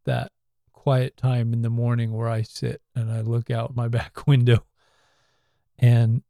that 0.03 0.31
quiet 0.73 1.17
time 1.17 1.53
in 1.53 1.63
the 1.63 1.71
morning 1.71 2.13
where 2.13 2.29
I 2.29 2.43
sit 2.43 2.83
and 2.95 3.11
I 3.11 3.21
look 3.21 3.49
out 3.49 3.75
my 3.75 3.87
back 3.87 4.27
window 4.27 4.63
and 5.79 6.21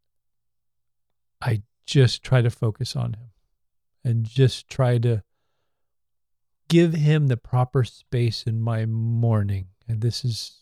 I 1.42 1.64
just 1.86 2.24
try 2.24 2.42
to 2.42 2.50
focus 2.50 2.96
on 2.96 3.14
him 3.14 3.30
and 4.04 4.26
just 4.26 4.68
try 4.68 4.98
to 5.00 5.24
give 6.68 6.94
him 6.94 7.28
the 7.28 7.38
proper 7.38 7.84
space 7.84 8.44
in 8.44 8.60
my 8.62 8.86
morning. 8.86 9.68
And 9.88 10.02
this 10.02 10.26
is 10.26 10.62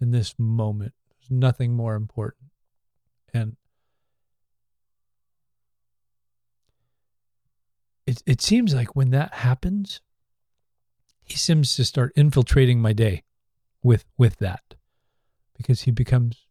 in 0.00 0.10
this 0.10 0.34
moment. 0.38 0.94
There's 1.10 1.30
nothing 1.30 1.74
more 1.74 1.94
important. 1.94 2.50
And 3.32 3.56
it 8.06 8.22
it 8.26 8.40
seems 8.42 8.74
like 8.74 8.96
when 8.96 9.10
that 9.10 9.34
happens, 9.34 10.00
he 11.24 11.36
seems 11.36 11.76
to 11.76 11.84
start 11.84 12.12
infiltrating 12.16 12.80
my 12.80 12.92
day 12.92 13.22
with 13.82 14.04
with 14.18 14.38
that. 14.38 14.74
Because 15.56 15.82
he 15.82 15.92
becomes 15.92 16.41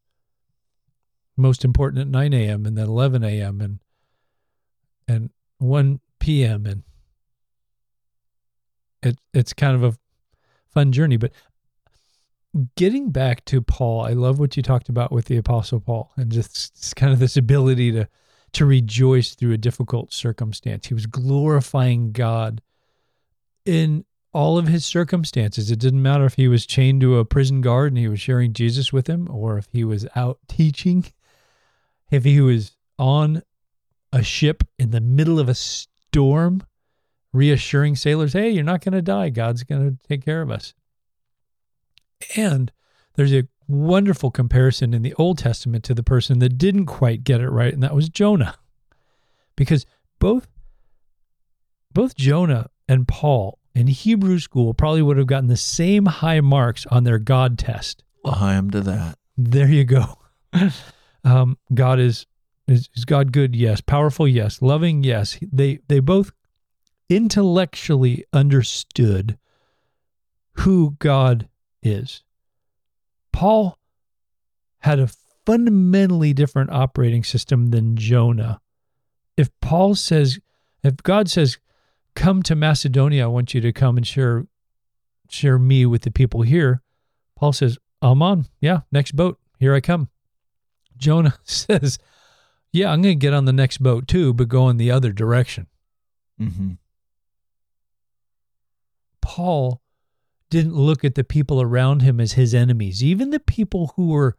most 1.41 1.65
important 1.65 2.01
at 2.01 2.07
9 2.07 2.33
a.m. 2.33 2.65
and 2.65 2.77
then 2.77 2.86
11 2.86 3.24
a.m. 3.24 3.62
and 3.62 3.79
and 5.07 5.29
1 5.57 6.00
p.m. 6.19 6.65
and 6.65 6.83
it 9.03 9.17
it's 9.33 9.53
kind 9.53 9.75
of 9.75 9.83
a 9.83 9.98
fun 10.67 10.91
journey. 10.91 11.17
But 11.17 11.31
getting 12.75 13.12
back 13.12 13.45
to 13.45 13.62
Paul, 13.62 14.01
I 14.05 14.12
love 14.12 14.39
what 14.39 14.57
you 14.57 14.63
talked 14.63 14.89
about 14.89 15.12
with 15.12 15.25
the 15.25 15.38
Apostle 15.38 15.79
Paul 15.79 16.12
and 16.17 16.31
just, 16.31 16.95
kind 16.95 17.13
of 17.13 17.19
this 17.19 17.38
ability 17.38 17.91
to 17.93 18.07
to 18.53 18.65
rejoice 18.65 19.33
through 19.33 19.53
a 19.53 19.57
difficult 19.57 20.12
circumstance. 20.12 20.88
He 20.88 20.93
was 20.93 21.05
glorifying 21.05 22.12
God 22.12 22.62
in 23.65 24.03
all 24.33 24.57
of 24.57 24.67
his 24.67 24.86
circumstances. 24.86 25.71
It 25.71 25.79
didn't 25.79 26.01
matter 26.01 26.25
if 26.25 26.33
he 26.36 26.50
was 26.50 26.65
chained 26.65 27.00
to 27.01 27.17
a 27.17 27.24
prison 27.24 27.62
guard 27.62 27.93
and 27.93 27.98
he 27.98 28.10
was 28.10 28.19
sharing 28.19 28.51
Jesus 28.51 28.91
with 28.91 29.07
him, 29.07 29.29
or 29.31 29.57
if 29.57 29.69
he 29.71 29.86
was 29.86 30.05
out 30.17 30.39
teaching, 30.50 31.05
if 32.12 32.24
he 32.24 32.41
was 32.41 32.75
on 33.00 33.41
a 34.13 34.22
ship 34.22 34.63
in 34.77 34.91
the 34.91 35.01
middle 35.01 35.39
of 35.39 35.50
a 35.50 35.56
storm, 35.56 36.62
reassuring 37.34 37.96
sailors, 37.96 38.34
hey, 38.34 38.50
you're 38.50 38.63
not 38.63 38.84
going 38.84 38.94
to 38.94 39.01
die. 39.01 39.30
God's 39.30 39.63
going 39.63 39.89
to 39.89 40.08
take 40.08 40.24
care 40.24 40.41
of 40.41 40.51
us. 40.51 40.74
And 42.36 42.72
there's 43.15 43.34
a 43.34 43.48
wonderful 43.68 44.30
comparison 44.30 44.94
in 44.94 45.01
the 45.01 45.13
Old 45.15 45.38
Testament 45.38 45.84
to 45.86 45.94
the 45.94 46.03
person 46.03 46.39
that 46.39 46.58
didn't 46.58 46.86
quite 46.86 47.24
get 47.24 47.41
it 47.41 47.50
right, 47.50 47.74
and 47.74 47.82
that 47.82 47.96
was 47.96 48.10
Jonah. 48.10 48.58
Because 49.56 49.86
both 50.20 50.48
both 51.94 52.15
Jonah 52.15 52.70
and 52.88 53.08
Paul 53.08 53.60
in 53.74 53.88
Hebrew 53.88 54.39
school 54.39 54.74
probably 54.74 55.01
would 55.01 55.18
have 55.18 55.27
gotten 55.27 55.48
the 55.48 55.58
same 55.58 56.06
high 56.06 56.41
marks 56.41 56.86
on 56.88 57.03
their 57.03 57.20
God 57.20 57.58
test. 57.58 58.03
Well, 58.24 58.36
I 58.36 58.53
am 58.53 58.70
to 58.72 58.82
that. 58.82 59.18
There 59.38 59.68
you 59.68 59.84
go. 59.84 60.18
um, 61.24 61.58
God 61.74 62.00
is, 62.00 62.25
is 62.68 62.90
is 62.96 63.06
God 63.06 63.32
good? 63.32 63.56
Yes. 63.56 63.82
Powerful? 63.82 64.28
Yes. 64.28 64.62
Loving? 64.62 65.04
Yes. 65.04 65.38
They 65.51 65.80
they 65.88 66.00
both 66.00 66.32
intellectually 67.10 68.25
understood 68.32 69.38
who 70.54 70.96
God 71.00 71.50
is. 71.84 72.24
Paul 73.32 73.78
had 74.80 75.00
a 75.00 75.10
fundamentally 75.46 76.34
different 76.34 76.72
operating 76.72 77.24
system 77.24 77.68
than 77.68 77.96
Jonah. 77.96 78.62
If 79.38 79.50
Paul 79.62 79.96
says, 79.96 80.40
if 80.84 80.98
God 80.98 81.30
says, 81.30 81.58
come 82.16 82.44
to 82.44 82.56
Macedonia, 82.56 83.25
I 83.25 83.28
want 83.28 83.54
you 83.54 83.62
to 83.62 83.72
come 83.72 83.98
and 83.98 84.06
share 84.06 84.46
share 85.30 85.58
me 85.58 85.86
with 85.86 86.01
the 86.01 86.12
people 86.12 86.42
here. 86.42 86.82
Paul 87.38 87.54
says, 87.54 87.78
I'm 88.01 88.22
on. 88.22 88.48
Yeah, 88.60 88.82
next 88.92 89.16
boat. 89.16 89.40
Here 89.60 89.74
I 89.74 89.80
come. 89.80 90.10
Jonah 91.01 91.38
says, 91.43 92.00
Yeah, 92.72 92.91
I'm 92.91 93.01
going 93.01 93.19
to 93.19 93.21
get 93.21 93.34
on 93.34 93.45
the 93.45 93.52
next 93.52 93.80
boat 93.80 94.08
too, 94.08 94.34
but 94.34 94.47
go 94.47 94.69
in 94.69 94.78
the 94.78 94.91
other 94.91 95.12
direction. 95.12 95.67
Mm-hmm. 96.39 96.73
Paul 99.21 99.82
didn't 100.49 100.76
look 100.76 101.04
at 101.04 101.15
the 101.15 101.23
people 101.23 101.62
around 101.62 102.02
him 102.02 102.19
as 102.19 102.34
his 102.34 102.54
enemies, 102.54 103.04
even 103.04 103.30
the 103.30 103.39
people 103.39 103.93
who 103.95 104.10
were 104.10 104.36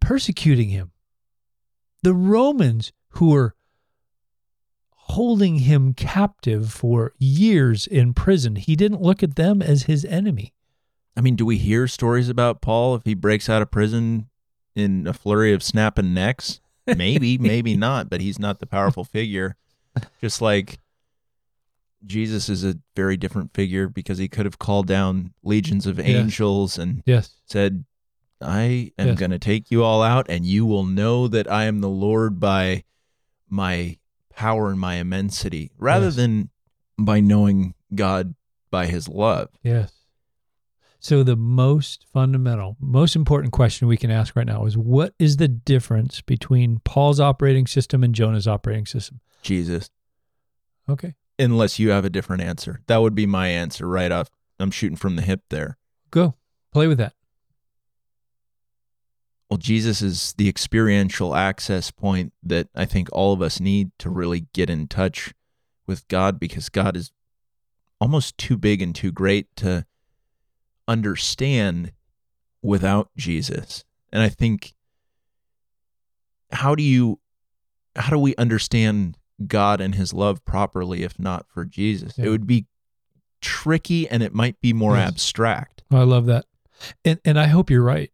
persecuting 0.00 0.70
him. 0.70 0.92
The 2.02 2.14
Romans 2.14 2.92
who 3.10 3.30
were 3.30 3.54
holding 4.90 5.56
him 5.56 5.92
captive 5.92 6.72
for 6.72 7.12
years 7.18 7.86
in 7.86 8.14
prison, 8.14 8.56
he 8.56 8.74
didn't 8.74 9.02
look 9.02 9.22
at 9.22 9.36
them 9.36 9.60
as 9.60 9.84
his 9.84 10.04
enemy. 10.04 10.54
I 11.16 11.20
mean, 11.20 11.36
do 11.36 11.44
we 11.44 11.58
hear 11.58 11.86
stories 11.86 12.28
about 12.28 12.62
Paul 12.62 12.94
if 12.94 13.04
he 13.04 13.14
breaks 13.14 13.48
out 13.48 13.62
of 13.62 13.70
prison 13.70 14.29
in 14.80 15.06
a 15.06 15.12
flurry 15.12 15.52
of 15.52 15.62
snapping 15.62 16.12
necks? 16.14 16.60
Maybe, 16.86 17.38
maybe 17.38 17.76
not, 17.76 18.10
but 18.10 18.20
he's 18.20 18.38
not 18.38 18.58
the 18.58 18.66
powerful 18.66 19.04
figure. 19.04 19.56
Just 20.20 20.40
like 20.42 20.78
Jesus 22.04 22.48
is 22.48 22.64
a 22.64 22.78
very 22.96 23.16
different 23.16 23.52
figure 23.52 23.88
because 23.88 24.18
he 24.18 24.28
could 24.28 24.46
have 24.46 24.58
called 24.58 24.86
down 24.86 25.34
legions 25.42 25.86
of 25.86 26.00
angels 26.00 26.78
and 26.78 27.02
Yes. 27.04 27.34
said, 27.44 27.84
I 28.40 28.92
am 28.98 29.08
Yes. 29.08 29.18
going 29.18 29.32
to 29.32 29.38
take 29.38 29.70
you 29.70 29.84
all 29.84 30.02
out, 30.02 30.26
and 30.30 30.46
you 30.46 30.64
will 30.64 30.84
know 30.86 31.28
that 31.28 31.50
I 31.50 31.64
am 31.64 31.80
the 31.82 31.90
Lord 31.90 32.40
by 32.40 32.84
my 33.50 33.98
power 34.30 34.70
and 34.70 34.80
my 34.80 34.94
immensity, 34.94 35.72
rather 35.76 36.10
than 36.10 36.48
by 36.98 37.20
knowing 37.20 37.74
God 37.94 38.34
by 38.70 38.86
his 38.86 39.08
love. 39.08 39.50
Yes. 39.62 39.92
So 41.02 41.22
the 41.22 41.36
most 41.36 42.04
fundamental, 42.12 42.76
most 42.78 43.16
important 43.16 43.54
question 43.54 43.88
we 43.88 43.96
can 43.96 44.10
ask 44.10 44.36
right 44.36 44.46
now 44.46 44.66
is 44.66 44.76
what 44.76 45.14
is 45.18 45.38
the 45.38 45.48
difference 45.48 46.20
between 46.20 46.80
Paul's 46.84 47.18
operating 47.18 47.66
system 47.66 48.04
and 48.04 48.14
Jonah's 48.14 48.46
operating 48.46 48.84
system? 48.84 49.20
Jesus. 49.42 49.88
Okay. 50.90 51.14
Unless 51.38 51.78
you 51.78 51.88
have 51.88 52.04
a 52.04 52.10
different 52.10 52.42
answer. 52.42 52.82
That 52.86 52.98
would 52.98 53.14
be 53.14 53.24
my 53.24 53.48
answer 53.48 53.88
right 53.88 54.12
off. 54.12 54.28
I'm 54.58 54.70
shooting 54.70 54.96
from 54.96 55.16
the 55.16 55.22
hip 55.22 55.40
there. 55.48 55.78
Go. 56.10 56.34
Play 56.70 56.86
with 56.86 56.98
that. 56.98 57.14
Well, 59.48 59.56
Jesus 59.56 60.02
is 60.02 60.34
the 60.36 60.50
experiential 60.50 61.34
access 61.34 61.90
point 61.90 62.34
that 62.42 62.68
I 62.74 62.84
think 62.84 63.08
all 63.10 63.32
of 63.32 63.40
us 63.40 63.58
need 63.58 63.90
to 64.00 64.10
really 64.10 64.46
get 64.52 64.68
in 64.68 64.86
touch 64.86 65.32
with 65.86 66.06
God 66.08 66.38
because 66.38 66.68
God 66.68 66.94
is 66.94 67.10
almost 68.00 68.36
too 68.36 68.58
big 68.58 68.82
and 68.82 68.94
too 68.94 69.10
great 69.10 69.56
to 69.56 69.86
understand 70.88 71.92
without 72.62 73.10
Jesus. 73.16 73.84
And 74.12 74.22
I 74.22 74.28
think 74.28 74.74
how 76.52 76.74
do 76.74 76.82
you 76.82 77.20
how 77.96 78.10
do 78.10 78.18
we 78.18 78.34
understand 78.36 79.16
God 79.46 79.80
and 79.80 79.94
his 79.94 80.12
love 80.12 80.44
properly 80.44 81.02
if 81.02 81.18
not 81.18 81.46
for 81.48 81.64
Jesus? 81.64 82.16
Yeah. 82.18 82.26
It 82.26 82.28
would 82.30 82.46
be 82.46 82.66
tricky 83.40 84.08
and 84.08 84.22
it 84.22 84.34
might 84.34 84.60
be 84.60 84.72
more 84.72 84.96
Yes. 84.96 85.08
abstract. 85.08 85.82
Oh, 85.90 85.98
I 85.98 86.02
love 86.04 86.26
that. 86.26 86.46
And 87.04 87.20
and 87.24 87.38
I 87.38 87.46
hope 87.46 87.70
you're 87.70 87.82
right. 87.82 88.10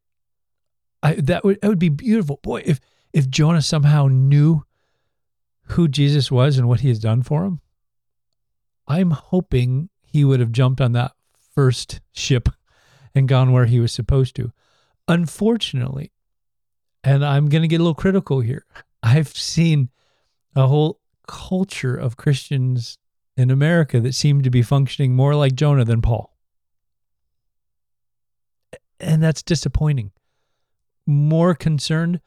I 1.02 1.14
that 1.14 1.44
would 1.44 1.60
that 1.60 1.68
would 1.68 1.78
be 1.78 1.88
beautiful. 1.88 2.40
Boy, 2.42 2.62
if 2.64 2.80
if 3.12 3.28
Jonah 3.30 3.62
somehow 3.62 4.06
knew 4.08 4.64
who 5.70 5.88
Jesus 5.88 6.30
was 6.30 6.58
and 6.58 6.68
what 6.68 6.80
he 6.80 6.88
has 6.88 6.98
done 6.98 7.22
for 7.22 7.44
him, 7.44 7.60
I'm 8.86 9.10
hoping 9.10 9.88
he 10.00 10.24
would 10.24 10.40
have 10.40 10.52
jumped 10.52 10.80
on 10.80 10.92
that 10.92 11.12
first 11.56 12.00
ship 12.12 12.48
and 13.14 13.26
gone 13.26 13.50
where 13.50 13.64
he 13.64 13.80
was 13.80 13.90
supposed 13.92 14.36
to. 14.36 14.52
Unfortunately, 15.08 16.12
and 17.02 17.24
I'm 17.24 17.48
going 17.48 17.62
to 17.62 17.68
get 17.68 17.80
a 17.80 17.82
little 17.82 17.94
critical 17.94 18.40
here. 18.40 18.66
I've 19.02 19.28
seen 19.28 19.88
a 20.54 20.66
whole 20.66 21.00
culture 21.26 21.96
of 21.96 22.16
Christians 22.16 22.98
in 23.36 23.50
America 23.50 24.00
that 24.00 24.14
seem 24.14 24.42
to 24.42 24.50
be 24.50 24.62
functioning 24.62 25.14
more 25.14 25.34
like 25.34 25.54
Jonah 25.54 25.84
than 25.84 26.02
Paul. 26.02 26.36
And 29.00 29.22
that's 29.22 29.42
disappointing. 29.42 30.12
More 31.06 31.54
concerned 31.54 32.20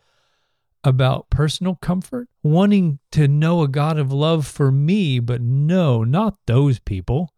about 0.83 1.29
personal 1.29 1.75
comfort, 1.75 2.29
wanting 2.41 2.99
to 3.11 3.27
know 3.27 3.61
a 3.61 3.67
God 3.67 3.97
of 3.97 4.13
love 4.13 4.47
for 4.47 4.71
me, 4.71 5.19
but 5.19 5.41
no, 5.41 6.03
not 6.03 6.37
those 6.45 6.79
people. 6.79 7.33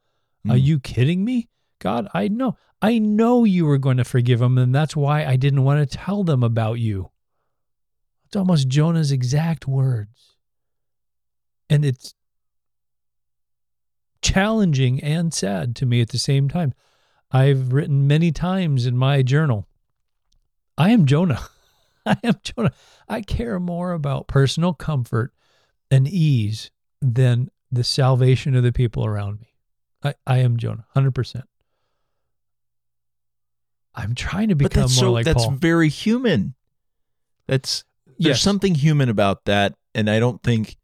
Are 0.48 0.56
Mm. 0.56 0.62
you 0.62 0.80
kidding 0.80 1.26
me? 1.26 1.50
God, 1.82 2.08
I 2.14 2.28
know. 2.28 2.56
I 2.80 3.00
know 3.00 3.44
you 3.44 3.66
were 3.66 3.80
going 3.80 3.98
to 3.98 4.04
forgive 4.04 4.40
them, 4.40 4.58
and 4.58 4.74
that's 4.74 4.96
why 4.96 5.26
I 5.26 5.36
didn't 5.36 5.64
want 5.64 5.90
to 5.90 5.98
tell 5.98 6.24
them 6.24 6.44
about 6.44 6.76
you. 6.76 7.10
It's 8.26 8.36
almost 8.36 8.68
Jonah's 8.68 9.12
exact 9.12 9.68
words. 9.68 10.38
And 11.70 11.84
it's 11.84 12.14
challenging 14.22 15.02
and 15.04 15.34
sad 15.34 15.76
to 15.78 15.86
me 15.88 16.02
at 16.02 16.10
the 16.10 16.20
same 16.20 16.50
time. 16.50 16.74
I've 17.32 17.74
written 17.74 18.08
many 18.08 18.32
times 18.32 18.86
in 18.86 18.96
my 18.96 19.24
journal, 19.24 19.68
I 20.78 20.92
am 20.92 21.06
Jonah. 21.06 21.42
I 22.06 22.18
am 22.24 22.36
Jonah. 22.44 22.74
I 23.10 23.22
care 23.22 23.60
more 23.60 23.94
about 23.94 24.28
personal 24.28 24.74
comfort 24.74 25.34
and 25.90 26.08
ease 26.08 26.70
than 27.02 27.50
the 27.72 27.84
salvation 27.84 28.56
of 28.56 28.64
the 28.64 28.72
people 28.72 29.06
around 29.06 29.42
me. 29.42 29.48
I, 30.04 30.14
I 30.28 30.38
am 30.40 30.58
Jonah, 30.58 30.86
100%. 30.96 31.44
I'm 33.96 34.16
trying 34.16 34.50
to 34.50 34.56
become 34.56 34.82
more 34.84 34.88
so 34.90 35.12
like 35.12 35.26
that's 35.26 35.46
Paul. 35.46 35.52
very 35.56 35.90
human. 35.90 36.56
That's 37.48 37.84
there's 38.06 38.38
Yes. 38.38 38.42
something 38.42 38.76
human 38.76 39.10
about 39.10 39.46
that, 39.46 39.76
and 39.96 40.10
I 40.10 40.20
don't 40.20 40.42
think 40.44 40.78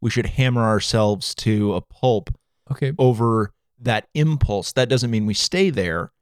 we 0.00 0.10
should 0.10 0.26
hammer 0.26 0.62
ourselves 0.62 1.34
to 1.36 1.74
a 1.74 1.80
pulp 1.80 2.30
Okay, 2.70 2.92
over 2.98 3.52
that 3.80 4.08
impulse. 4.14 4.72
That 4.72 4.88
doesn't 4.88 5.10
mean 5.10 5.26
we 5.26 5.34
stay 5.34 5.70
there, 5.70 6.12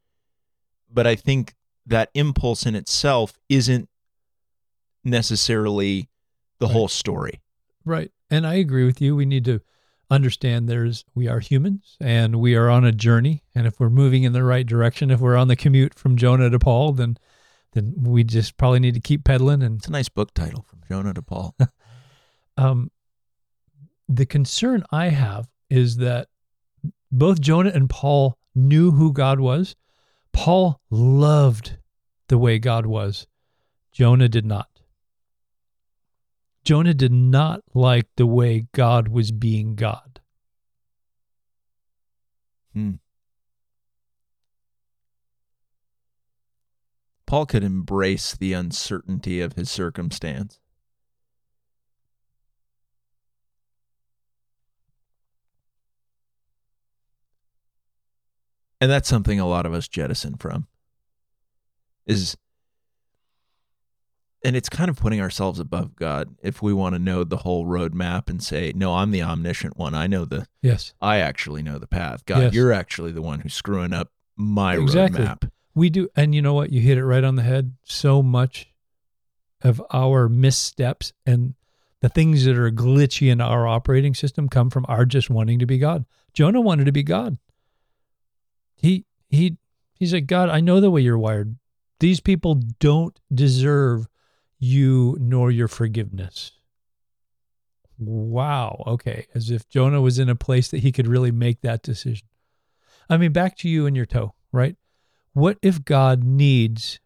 but 0.93 1.07
I 1.07 1.15
think 1.15 1.55
that 1.87 2.11
impulse 2.15 2.67
in 2.67 2.75
itself 2.75 3.39
isn't 3.49 3.89
necessarily 5.05 6.09
the 6.59 6.67
Right. 6.67 6.73
whole 6.73 6.89
story. 6.89 7.41
right. 7.85 8.11
And 8.31 8.47
I 8.47 8.55
agree 8.55 8.85
with 8.85 9.01
you. 9.01 9.17
We 9.17 9.25
need 9.27 9.45
to 9.47 9.61
understand 10.11 10.69
there's 10.69 11.05
we 11.15 11.29
are 11.29 11.41
humans 11.41 11.97
and 12.01 12.37
we 12.37 12.55
are 12.55 12.69
on 12.69 12.85
a 12.85 12.93
journey. 12.93 13.45
And 13.55 13.67
if 13.67 13.79
we're 13.79 13.91
moving 13.91 14.25
in 14.25 14.33
the 14.33 14.45
right 14.45 14.67
direction, 14.67 15.11
if 15.11 15.21
we're 15.21 15.37
on 15.37 15.49
the 15.49 15.57
commute 15.57 15.95
from 15.95 16.17
Jonah 16.17 16.51
to 16.51 16.59
Paul, 16.59 16.93
then 16.93 17.17
then 17.73 17.95
we 17.99 18.25
just 18.25 18.57
probably 18.57 18.81
need 18.81 18.95
to 18.95 19.01
keep 19.01 19.25
pedaling 19.25 19.63
and 19.63 19.79
It's 19.79 19.87
a 19.87 19.93
nice 19.93 20.09
book 20.09 20.35
title 20.35 20.65
from 20.69 20.81
Jonah 20.89 21.15
to 21.15 21.23
Paul. 21.23 21.55
um, 22.57 22.91
the 24.09 24.27
concern 24.27 24.85
I 24.91 25.09
have 25.09 25.49
is 25.69 25.99
that 25.99 26.29
both 27.13 27.41
Jonah 27.41 27.71
and 27.71 27.89
Paul 27.89 28.37
knew 28.55 28.91
who 28.91 29.13
God 29.13 29.39
was. 29.39 29.77
Paul 30.33 30.81
loved 30.91 31.77
the 32.29 32.39
way 32.39 32.59
God 32.59 32.87
was. 32.87 33.27
Jonah 33.93 34.29
did 34.29 34.47
not. 34.47 34.70
Jonah 36.71 36.95
did 36.95 37.11
not 37.11 37.63
like 37.75 38.07
the 38.15 38.29
way 38.29 38.69
God 38.71 39.09
was 39.09 39.33
being 39.33 39.75
God. 39.75 40.21
Hmm. 42.73 42.93
Paul 47.27 47.47
could 47.47 47.65
embrace 47.65 48.37
the 48.37 48.53
uncertainty 48.53 49.41
of 49.41 49.55
his 49.55 49.69
circumstance. 49.69 50.61
And 58.81 58.89
that's 58.89 59.09
something 59.09 59.41
a 59.41 59.49
lot 59.49 59.67
of 59.67 59.75
us 59.75 59.89
jettison 59.89 60.37
from. 60.37 60.69
Is 62.07 62.37
and 64.45 64.57
it's 64.57 64.69
kind 64.69 64.89
of 64.91 64.97
putting 64.99 65.21
ourselves 65.21 65.59
above 65.61 65.97
God 65.97 66.35
if 66.43 66.63
we 66.63 66.73
want 66.73 66.95
to 66.95 66.99
know 66.99 67.25
the 67.25 67.39
whole 67.39 67.67
roadmap 67.67 68.29
and 68.31 68.43
say, 68.43 68.73
No, 68.75 68.95
I'm 68.95 69.11
the 69.11 69.23
omniscient 69.23 69.77
one. 69.77 69.95
I 69.95 70.07
know 70.07 70.25
the 70.25 70.47
Yes, 70.63 70.95
I 71.01 71.19
actually 71.19 71.63
know 71.63 71.79
the 71.79 71.87
path. 71.87 72.25
God, 72.27 72.43
Yes. 72.45 72.55
you're 72.55 72.73
actually 72.73 73.13
the 73.13 73.23
one 73.23 73.41
who's 73.41 73.55
screwing 73.55 73.93
up 73.93 74.11
my 74.37 74.77
Exactly. 74.77 75.25
roadmap. 75.25 75.51
we 75.75 75.91
do. 75.91 76.09
And 76.17 76.35
you 76.35 76.43
know 76.43 76.55
what? 76.55 76.73
You 76.73 76.81
hit 76.81 76.97
it 76.99 77.05
right 77.05 77.23
on 77.25 77.37
the 77.37 77.43
head. 77.43 77.75
So 77.85 78.23
much 78.23 78.69
of 79.63 79.83
our 79.93 80.29
missteps 80.29 81.13
and 81.27 81.55
the 82.01 82.09
things 82.09 82.47
that 82.47 82.57
are 82.57 82.71
glitchy 82.71 83.31
in 83.31 83.43
our 83.43 83.67
operating 83.67 84.15
system 84.15 84.49
come 84.49 84.71
from 84.71 84.87
our 84.89 85.05
just 85.05 85.29
wanting 85.29 85.59
to 85.59 85.67
be 85.67 85.77
God. 85.77 86.07
Jonah 86.33 86.63
wanted 86.63 86.87
to 86.87 86.93
be 86.93 87.03
God. 87.03 87.37
He 88.75 89.05
he 89.29 89.59
he's 89.93 90.15
like, 90.15 90.27
God, 90.27 90.49
I 90.49 90.61
know 90.61 90.81
the 90.81 90.91
way 90.91 91.03
you're 91.03 91.19
wired. 91.19 91.57
These 92.01 92.21
people 92.21 92.55
don't 92.79 93.19
deserve 93.33 94.09
you 94.61 95.17
nor 95.19 95.51
your 95.51 95.67
forgiveness. 95.67 96.53
Wow. 97.99 98.85
Okay. 98.87 99.27
As 99.35 99.51
if 99.51 99.69
Jonah 99.69 100.01
was 100.01 100.19
in 100.19 100.29
a 100.29 100.37
place 100.37 100.69
that 100.69 100.79
he 100.81 100.93
could 100.93 101.09
really 101.09 101.33
make 101.33 101.63
that 101.63 101.83
decision. 101.83 102.29
I 103.09 103.17
mean, 103.17 103.33
back 103.33 103.57
to 103.59 103.69
you 103.69 103.87
and 103.87 103.97
your 103.97 104.07
toe, 104.07 104.35
right? 104.53 104.77
What 105.33 105.59
if 105.63 105.85
God 105.85 106.23
needs 106.23 107.01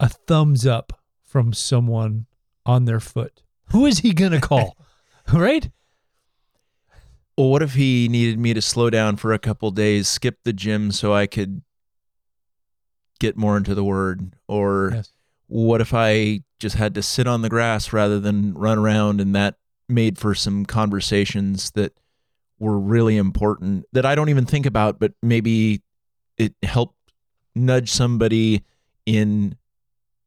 a 0.00 0.08
thumbs 0.08 0.66
up 0.66 1.00
from 1.24 1.52
someone 1.52 2.26
on 2.64 2.84
their 2.84 3.00
foot? 3.00 3.42
Who 3.70 3.84
is 3.84 3.98
he 3.98 4.14
going 4.14 4.32
to 4.32 4.40
call? 4.40 4.76
right? 5.32 5.70
Well, 7.36 7.50
what 7.50 7.62
if 7.62 7.74
he 7.74 8.08
needed 8.08 8.38
me 8.38 8.54
to 8.54 8.62
slow 8.62 8.90
down 8.90 9.16
for 9.16 9.32
a 9.32 9.38
couple 9.38 9.70
days, 9.72 10.08
skip 10.08 10.38
the 10.44 10.52
gym 10.52 10.92
so 10.92 11.12
I 11.12 11.26
could 11.26 11.62
get 13.18 13.36
more 13.36 13.56
into 13.56 13.74
the 13.74 13.84
word? 13.84 14.36
Or 14.46 14.92
Yes. 14.94 15.12
What 15.54 15.80
if 15.80 15.94
I 15.94 16.40
just 16.58 16.74
had 16.74 16.96
to 16.96 17.02
sit 17.02 17.28
on 17.28 17.42
the 17.42 17.48
grass 17.48 17.92
rather 17.92 18.18
than 18.18 18.54
run 18.54 18.76
around 18.76 19.20
and 19.20 19.36
that 19.36 19.54
made 19.88 20.18
for 20.18 20.34
some 20.34 20.66
conversations 20.66 21.70
that 21.76 21.96
were 22.58 22.76
really 22.76 23.16
important 23.16 23.84
that 23.92 24.04
I 24.04 24.16
don't 24.16 24.30
even 24.30 24.46
think 24.46 24.66
about, 24.66 24.98
but 24.98 25.12
maybe 25.22 25.80
it 26.36 26.56
helped 26.64 26.96
nudge 27.54 27.88
somebody 27.88 28.64
in 29.06 29.56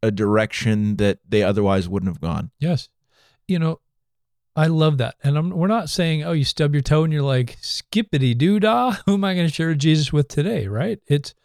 a 0.02 0.12
direction 0.12 0.96
that 0.96 1.20
they 1.28 1.44
otherwise 1.44 1.90
wouldn't 1.90 2.10
have 2.10 2.22
gone. 2.22 2.52
Yes. 2.58 2.88
You 3.50 3.60
know, 3.60 3.82
I 4.56 4.68
love 4.68 4.98
that. 5.00 5.16
And 5.26 5.38
I'm, 5.38 5.50
we're 5.50 5.68
not 5.68 5.90
saying, 5.90 6.24
oh, 6.24 6.32
you 6.32 6.46
stub 6.46 6.74
your 6.74 6.82
toe 6.82 7.04
and 7.04 7.12
you're 7.12 7.22
like, 7.22 7.58
skippity 7.60 8.34
doo 8.34 8.62
dah. 8.62 8.92
Who 9.06 9.16
am 9.16 9.26
I 9.26 9.34
going 9.34 9.48
to 9.48 9.54
share 9.54 9.76
Jesus 9.76 10.14
with 10.14 10.30
today? 10.30 10.70
Right? 10.70 11.02
It's 11.06 11.36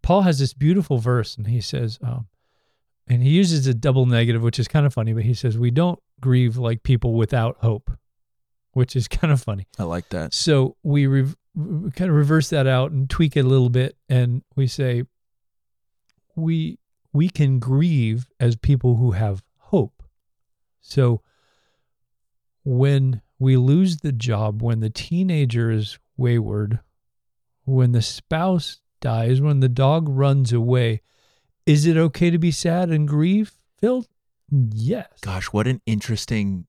Paul 0.00 0.22
has 0.22 0.38
this 0.38 0.54
beautiful 0.54 0.98
verse 0.98 1.36
and 1.36 1.48
he 1.48 1.60
says, 1.60 1.98
um, 2.04 2.28
and 3.08 3.22
he 3.22 3.30
uses 3.30 3.66
a 3.66 3.74
double 3.74 4.06
negative, 4.06 4.42
which 4.42 4.58
is 4.58 4.68
kind 4.68 4.86
of 4.86 4.92
funny, 4.92 5.12
but 5.12 5.22
he 5.22 5.34
says, 5.34 5.56
we 5.56 5.70
don't 5.70 5.98
grieve 6.20 6.56
like 6.56 6.82
people 6.82 7.14
without 7.14 7.56
hope, 7.60 7.90
which 8.72 8.96
is 8.96 9.08
kind 9.08 9.32
of 9.32 9.42
funny. 9.42 9.66
I 9.78 9.84
like 9.84 10.08
that. 10.10 10.34
So 10.34 10.76
we, 10.82 11.06
we 11.06 11.24
kind 11.92 12.10
of 12.10 12.16
reverse 12.16 12.50
that 12.50 12.66
out 12.66 12.90
and 12.90 13.08
tweak 13.08 13.36
it 13.36 13.44
a 13.44 13.48
little 13.48 13.70
bit, 13.70 13.96
and 14.08 14.42
we 14.54 14.66
say 14.66 15.04
we 16.34 16.78
we 17.12 17.30
can 17.30 17.58
grieve 17.58 18.28
as 18.38 18.56
people 18.56 18.96
who 18.96 19.12
have 19.12 19.42
hope. 19.56 20.02
So 20.82 21.22
when 22.62 23.22
we 23.38 23.56
lose 23.56 23.98
the 23.98 24.12
job, 24.12 24.62
when 24.62 24.80
the 24.80 24.90
teenager 24.90 25.70
is 25.70 25.98
wayward, 26.18 26.80
when 27.64 27.92
the 27.92 28.02
spouse 28.02 28.80
dies, 29.00 29.40
when 29.40 29.60
the 29.60 29.68
dog 29.68 30.08
runs 30.10 30.52
away, 30.52 31.00
is 31.66 31.84
it 31.86 31.96
okay 31.96 32.30
to 32.30 32.38
be 32.38 32.50
sad 32.50 32.90
and 32.90 33.06
grieve 33.08 33.52
filled? 33.78 34.08
Yes. 34.50 35.08
Gosh, 35.20 35.46
what 35.46 35.66
an 35.66 35.80
interesting 35.86 36.66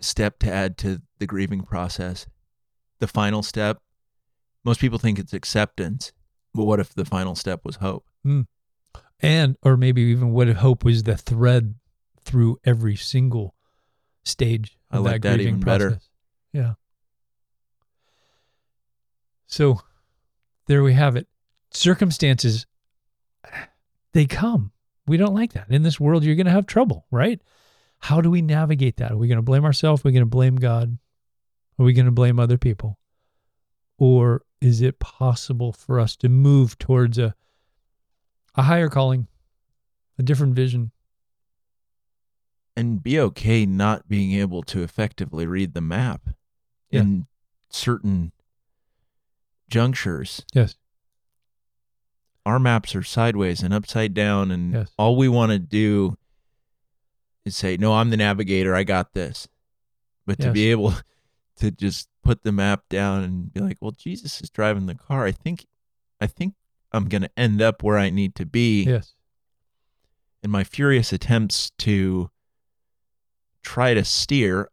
step 0.00 0.38
to 0.40 0.50
add 0.52 0.78
to 0.78 1.02
the 1.18 1.26
grieving 1.26 1.62
process. 1.62 2.26
The 3.00 3.06
final 3.06 3.42
step, 3.42 3.80
most 4.64 4.80
people 4.80 4.98
think 4.98 5.18
it's 5.18 5.32
acceptance, 5.32 6.12
but 6.54 6.64
what 6.64 6.80
if 6.80 6.94
the 6.94 7.04
final 7.04 7.34
step 7.34 7.60
was 7.64 7.76
hope? 7.76 8.04
Hmm. 8.24 8.42
and 9.20 9.56
or 9.62 9.76
maybe 9.76 10.02
even 10.02 10.32
what 10.32 10.48
if 10.48 10.56
hope 10.56 10.84
was 10.84 11.04
the 11.04 11.16
thread 11.16 11.74
through 12.22 12.58
every 12.64 12.96
single 12.96 13.54
stage 14.24 14.76
I 14.90 14.98
like 14.98 15.22
that 15.22 15.36
grieving 15.36 15.54
even 15.54 15.60
better. 15.60 16.00
yeah 16.52 16.74
so 19.46 19.80
there 20.66 20.82
we 20.82 20.94
have 20.94 21.14
it 21.16 21.28
circumstances 21.70 22.66
they 24.14 24.26
come 24.26 24.72
we 25.06 25.16
don't 25.16 25.34
like 25.34 25.52
that 25.52 25.70
in 25.70 25.82
this 25.82 25.98
world 26.00 26.24
you're 26.24 26.34
going 26.36 26.46
to 26.46 26.52
have 26.52 26.66
trouble 26.66 27.06
right 27.10 27.40
how 28.00 28.20
do 28.20 28.30
we 28.30 28.42
navigate 28.42 28.96
that 28.98 29.12
are 29.12 29.16
we 29.16 29.28
going 29.28 29.36
to 29.38 29.42
blame 29.42 29.64
ourselves 29.64 30.02
are 30.04 30.08
we 30.08 30.12
going 30.12 30.22
to 30.22 30.26
blame 30.26 30.56
god 30.56 30.98
are 31.78 31.84
we 31.84 31.92
going 31.92 32.06
to 32.06 32.12
blame 32.12 32.38
other 32.40 32.58
people 32.58 32.98
or 33.98 34.42
is 34.60 34.80
it 34.80 34.98
possible 34.98 35.72
for 35.72 35.98
us 36.00 36.16
to 36.16 36.28
move 36.28 36.78
towards 36.78 37.18
a 37.18 37.34
a 38.54 38.62
higher 38.62 38.88
calling, 38.88 39.28
a 40.18 40.22
different 40.24 40.56
vision. 40.56 40.90
And 42.76 43.00
be 43.00 43.18
okay 43.20 43.64
not 43.66 44.08
being 44.08 44.32
able 44.32 44.62
to 44.64 44.82
effectively 44.82 45.46
read 45.46 45.74
the 45.74 45.80
map 45.80 46.30
Yeah. 46.90 47.02
in 47.02 47.26
certain 47.70 48.32
junctures. 49.68 50.44
Yes. 50.52 50.76
Our 52.48 52.58
maps 52.58 52.94
are 52.94 53.02
sideways 53.02 53.62
and 53.62 53.74
upside 53.74 54.14
down, 54.14 54.50
and 54.50 54.72
Yes. 54.72 54.90
all 54.96 55.16
we 55.16 55.28
want 55.28 55.52
to 55.52 55.58
do 55.58 56.16
is 57.44 57.54
say, 57.54 57.76
No, 57.76 57.92
I'm 57.94 58.08
the 58.08 58.16
navigator. 58.16 58.74
I 58.74 58.84
got 58.84 59.12
this. 59.12 59.48
But 60.26 60.40
to 60.40 60.50
be 60.50 60.70
able 60.70 60.94
to 61.56 61.70
just 61.70 62.08
put 62.24 62.44
the 62.44 62.52
map 62.52 62.84
down 62.88 63.22
and 63.22 63.52
be 63.52 63.60
like, 63.60 63.76
Well, 63.82 63.90
Jesus 63.90 64.40
is 64.40 64.48
driving 64.48 64.86
the 64.86 64.94
car. 64.94 65.26
I 65.26 65.32
think, 65.32 65.66
I 66.22 66.26
think 66.26 66.54
I'm 66.90 67.06
going 67.08 67.20
to 67.20 67.30
end 67.36 67.60
up 67.60 67.82
where 67.82 67.98
I 67.98 68.08
need 68.08 68.34
to 68.36 68.46
be. 68.46 68.84
Yes. 68.84 69.12
in 70.42 70.50
my 70.50 70.64
furious 70.64 71.12
attempts 71.12 71.70
to 71.78 72.30
try 73.62 73.92
to 73.92 74.04
steer, 74.04 74.70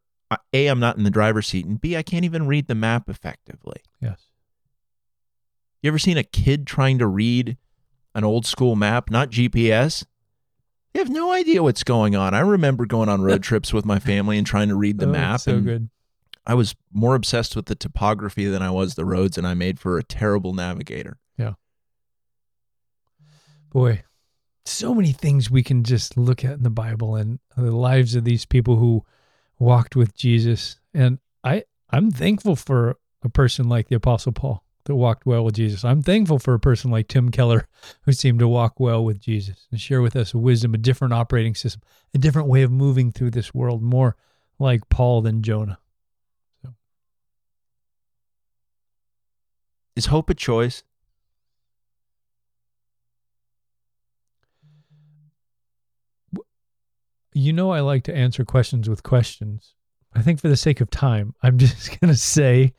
a 0.53 0.67
i'm 0.67 0.79
not 0.79 0.95
in 0.97 1.03
the 1.03 1.09
driver's 1.11 1.47
seat, 1.47 1.65
and 1.65 1.81
B, 1.81 1.97
I 1.97 2.03
can't 2.03 2.23
even 2.23 2.47
read 2.47 2.67
the 2.67 2.75
map 2.75 3.09
effectively. 3.09 3.81
Yes. 3.99 4.29
You 5.81 5.89
ever 5.89 5.99
seen 5.99 6.17
a 6.17 6.23
kid 6.23 6.65
trying 6.65 6.99
to 6.99 7.07
read 7.07 7.57
an 8.15 8.23
old 8.23 8.47
school 8.47 8.75
map, 8.75 9.11
not 9.11 9.29
GPS? 9.29 10.05
They 10.93 10.99
have 10.99 11.09
no 11.09 11.31
idea 11.31 11.61
what's 11.61 11.83
going 11.83 12.15
on. 12.15 12.33
I 12.33 12.39
remember 12.39 12.85
going 12.87 13.09
on 13.09 13.21
road 13.21 13.43
trips 13.49 13.71
with 13.73 13.85
my 13.85 13.99
family 13.99 14.37
and 14.39 14.47
trying 14.47 14.69
to 14.69 14.75
read 14.75 14.97
the 14.97 15.05
Oh, 15.07 15.11
map. 15.11 15.41
So 15.41 15.55
and 15.57 15.63
good. 15.65 15.89
I 16.47 16.53
was 16.53 16.75
more 16.93 17.15
obsessed 17.15 17.55
with 17.55 17.65
the 17.65 17.75
topography 17.75 18.45
than 18.45 18.61
I 18.61 18.71
was 18.71 18.95
the 18.95 19.05
roads, 19.05 19.37
and 19.37 19.45
I 19.45 19.53
made 19.55 19.79
for 19.79 19.97
a 19.97 20.03
terrible 20.03 20.53
navigator. 20.53 21.19
Yeah. 21.37 21.53
Boy, 23.71 24.03
so 24.65 24.93
many 24.95 25.11
things 25.11 25.51
we 25.51 25.63
can 25.63 25.83
just 25.83 26.17
look 26.17 26.45
at 26.45 26.53
in 26.53 26.63
the 26.63 26.69
Bible 26.69 27.15
and 27.15 27.39
the 27.57 27.71
lives 27.75 28.15
of 28.15 28.23
these 28.23 28.45
people 28.45 28.77
who 28.77 29.03
walked 29.59 29.95
with 29.95 30.15
Jesus. 30.15 30.79
And 30.93 31.19
I, 31.43 31.63
I'm 31.89 32.11
thankful 32.11 32.55
for 32.55 32.97
a 33.23 33.29
person 33.29 33.67
like 33.67 33.87
the 33.89 33.95
Apostle 33.95 34.31
Paul 34.31 34.63
that 34.85 34.95
walked 34.95 35.25
well 35.25 35.43
with 35.43 35.55
Jesus. 35.55 35.83
I'm 35.83 36.01
thankful 36.01 36.39
for 36.39 36.53
a 36.53 36.59
person 36.59 36.91
like 36.91 37.07
Tim 37.07 37.29
Keller 37.29 37.67
who 38.03 38.13
seemed 38.13 38.39
to 38.39 38.47
walk 38.47 38.79
well 38.79 39.03
with 39.03 39.19
Jesus 39.19 39.67
and 39.71 39.81
share 39.81 40.01
with 40.01 40.15
us 40.15 40.33
a 40.33 40.37
wisdom, 40.37 40.73
a 40.73 40.77
different 40.77 41.13
operating 41.13 41.55
system, 41.55 41.81
a 42.13 42.17
different 42.17 42.47
way 42.47 42.61
of 42.61 42.71
moving 42.71 43.11
through 43.11 43.31
this 43.31 43.53
world, 43.53 43.81
more 43.81 44.15
like 44.59 44.87
Paul 44.89 45.21
than 45.21 45.41
Jonah. 45.41 45.79
So. 46.61 46.75
Is 49.95 50.07
hope 50.07 50.29
a 50.29 50.35
choice? 50.35 50.83
You 57.33 57.51
know, 57.51 57.71
I 57.71 57.81
like 57.81 58.03
to 58.03 58.15
answer 58.15 58.45
questions 58.45 58.87
with 58.87 59.03
questions. 59.03 59.73
I 60.13 60.21
think 60.21 60.39
for 60.39 60.47
the 60.47 60.55
sake 60.55 60.79
of 60.79 60.89
time, 60.89 61.33
I'm 61.41 61.57
just 61.57 61.99
going 61.99 62.13
to 62.13 62.17
say 62.17 62.73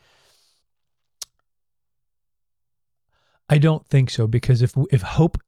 I 3.48 3.58
don't 3.58 3.86
think 3.86 4.10
so 4.10 4.26
because 4.26 4.62
if 4.62 4.74
if 4.90 5.02
hope 5.02 5.38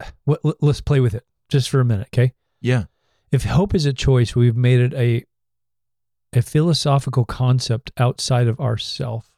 well, 0.26 0.38
let's 0.60 0.80
play 0.80 1.00
with 1.00 1.14
it 1.14 1.24
just 1.48 1.68
for 1.68 1.80
a 1.80 1.84
minute, 1.84 2.08
okay? 2.08 2.32
Yeah. 2.60 2.84
If 3.32 3.44
hope 3.44 3.74
is 3.74 3.86
a 3.86 3.92
choice, 3.92 4.34
we've 4.34 4.56
made 4.56 4.80
it 4.80 4.94
a 4.94 5.24
a 6.32 6.42
philosophical 6.42 7.24
concept 7.24 7.90
outside 7.96 8.46
of 8.46 8.60
ourself. 8.60 9.30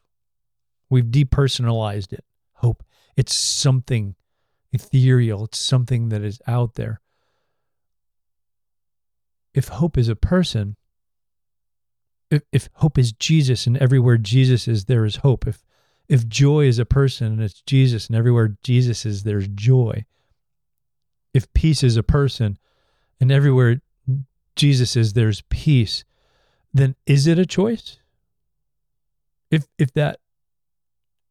We've 0.89 1.05
depersonalized 1.05 2.13
it. 2.13 2.23
Hope. 2.53 2.83
It's 3.15 3.33
something 3.33 4.15
ethereal. 4.71 5.45
It's 5.45 5.59
something 5.59 6.09
that 6.09 6.21
is 6.21 6.39
out 6.47 6.75
there. 6.75 7.01
If 9.55 9.69
hope 9.69 9.97
is 9.97 10.07
a 10.07 10.15
person, 10.15 10.75
if, 12.29 12.43
if 12.51 12.69
hope 12.73 12.97
is 12.97 13.11
Jesus 13.11 13.65
and 13.65 13.77
everywhere 13.77 14.17
Jesus 14.17 14.67
is, 14.67 14.85
there 14.85 15.05
is 15.05 15.17
hope. 15.17 15.47
If 15.47 15.63
if 16.09 16.27
joy 16.27 16.65
is 16.65 16.79
a 16.79 16.85
person 16.85 17.27
and 17.27 17.41
it's 17.41 17.61
Jesus 17.61 18.07
and 18.07 18.15
everywhere 18.15 18.57
Jesus 18.63 19.05
is, 19.05 19.23
there's 19.23 19.47
joy. 19.47 20.05
If 21.33 21.51
peace 21.53 21.83
is 21.83 21.97
a 21.97 22.03
person 22.03 22.57
and 23.19 23.31
everywhere 23.31 23.81
Jesus 24.55 24.95
is, 24.95 25.13
there's 25.13 25.41
peace, 25.49 26.03
then 26.73 26.95
is 27.05 27.27
it 27.27 27.39
a 27.39 27.45
choice? 27.45 27.99
If 29.49 29.67
if 29.77 29.93
that 29.93 30.19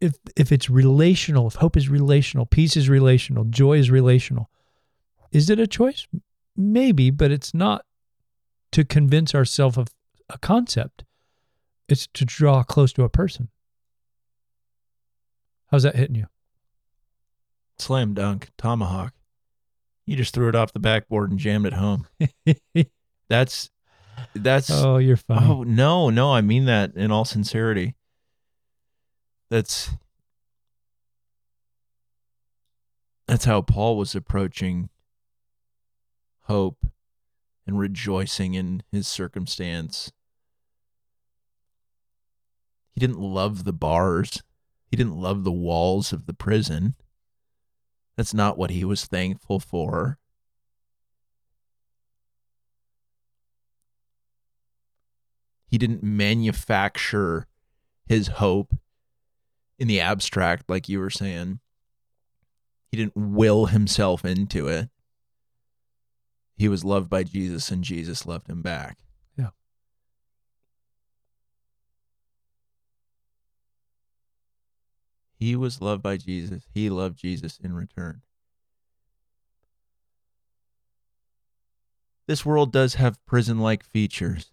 if 0.01 0.15
if 0.37 0.51
it's 0.51 0.71
relational, 0.71 1.47
if 1.47 1.55
hope 1.57 1.77
is 1.77 1.89
relational, 1.89 2.47
peace 2.47 2.77
is 2.77 2.89
relational, 2.89 3.45
joy 3.45 3.79
is 3.79 3.91
relational, 3.91 4.51
is 5.31 5.51
it 5.51 5.61
a 5.61 5.67
choice? 5.67 6.07
Maybe, 6.57 7.11
but 7.11 7.31
it's 7.31 7.55
not 7.55 7.85
to 8.73 8.85
convince 8.85 9.35
ourselves 9.35 9.77
of 9.77 9.89
a 10.29 10.39
concept. 10.39 11.05
It's 11.89 12.07
to 12.15 12.25
draw 12.25 12.63
close 12.63 12.93
to 12.95 13.03
a 13.03 13.09
person. 13.09 13.49
How's 15.73 15.85
that 15.85 15.97
hitting 15.97 16.17
you? 16.17 16.27
Slam 17.79 18.13
dunk, 18.13 18.51
tomahawk. 18.59 19.15
You 20.05 20.17
just 20.17 20.35
threw 20.35 20.51
it 20.51 20.55
off 20.55 20.75
the 20.75 20.79
backboard 20.79 21.31
and 21.31 21.41
jammed 21.41 21.65
it 21.65 21.73
home. 21.73 22.07
that's 23.29 23.71
that's 24.35 24.71
Oh, 24.71 24.99
you're 24.99 25.17
funny. 25.17 25.47
Oh, 25.47 25.63
no, 25.63 26.11
no, 26.11 26.31
I 26.31 26.43
mean 26.43 26.67
that 26.67 26.95
in 26.95 27.11
all 27.11 27.25
sincerity. 27.25 27.97
That's 29.49 29.91
That's 33.27 33.47
how 33.47 33.63
Paul 33.63 33.97
was 33.97 34.15
approaching 34.15 34.91
hope 36.43 36.87
and 37.67 37.79
rejoicing 37.79 38.53
in 38.53 38.83
his 38.93 39.09
circumstance. 39.09 40.13
He 42.95 43.01
didn't 43.01 43.21
love 43.21 43.65
the 43.65 43.73
bars. 43.73 44.43
He 44.93 44.97
didn't 44.97 45.17
love 45.17 45.43
the 45.43 45.51
walls 45.51 46.13
of 46.13 46.27
the 46.27 46.35
prison. 46.35 46.97
That's 48.15 48.35
not 48.35 48.59
what 48.59 48.69
he 48.69 48.85
was 48.85 49.07
thankful 49.07 49.59
for. 49.59 50.19
He 55.67 55.79
didn't 55.79 56.03
manufacture 56.03 57.47
his 58.05 58.27
hope 58.27 58.75
in 59.79 59.89
the 59.89 59.99
abstract, 59.99 60.69
like 60.69 60.91
you 60.91 61.01
were 61.01 61.09
saying. 61.09 61.61
He 62.91 62.99
didn't 62.99 63.17
will 63.17 63.67
himself 63.67 64.27
into 64.27 64.69
it. 64.69 64.91
He 66.55 66.69
was 66.69 66.85
loved 66.85 67.09
by 67.09 67.23
Jesus, 67.23 67.71
and 67.71 67.83
Jesus 67.83 68.27
loved 68.27 68.51
him 68.51 68.61
back. 68.61 68.99
He 75.43 75.57
was 75.57 75.81
loved 75.81 76.05
by 76.05 76.19
Jesus. 76.19 76.63
He 76.73 76.89
loved 76.89 77.19
Jesus 77.19 77.59
in 77.59 77.75
return. 77.75 78.23
This 82.29 82.47
world 82.47 82.73
does 82.73 82.95
have 82.95 83.19
prison 83.27 83.59
like 83.59 83.83
features. 83.83 84.53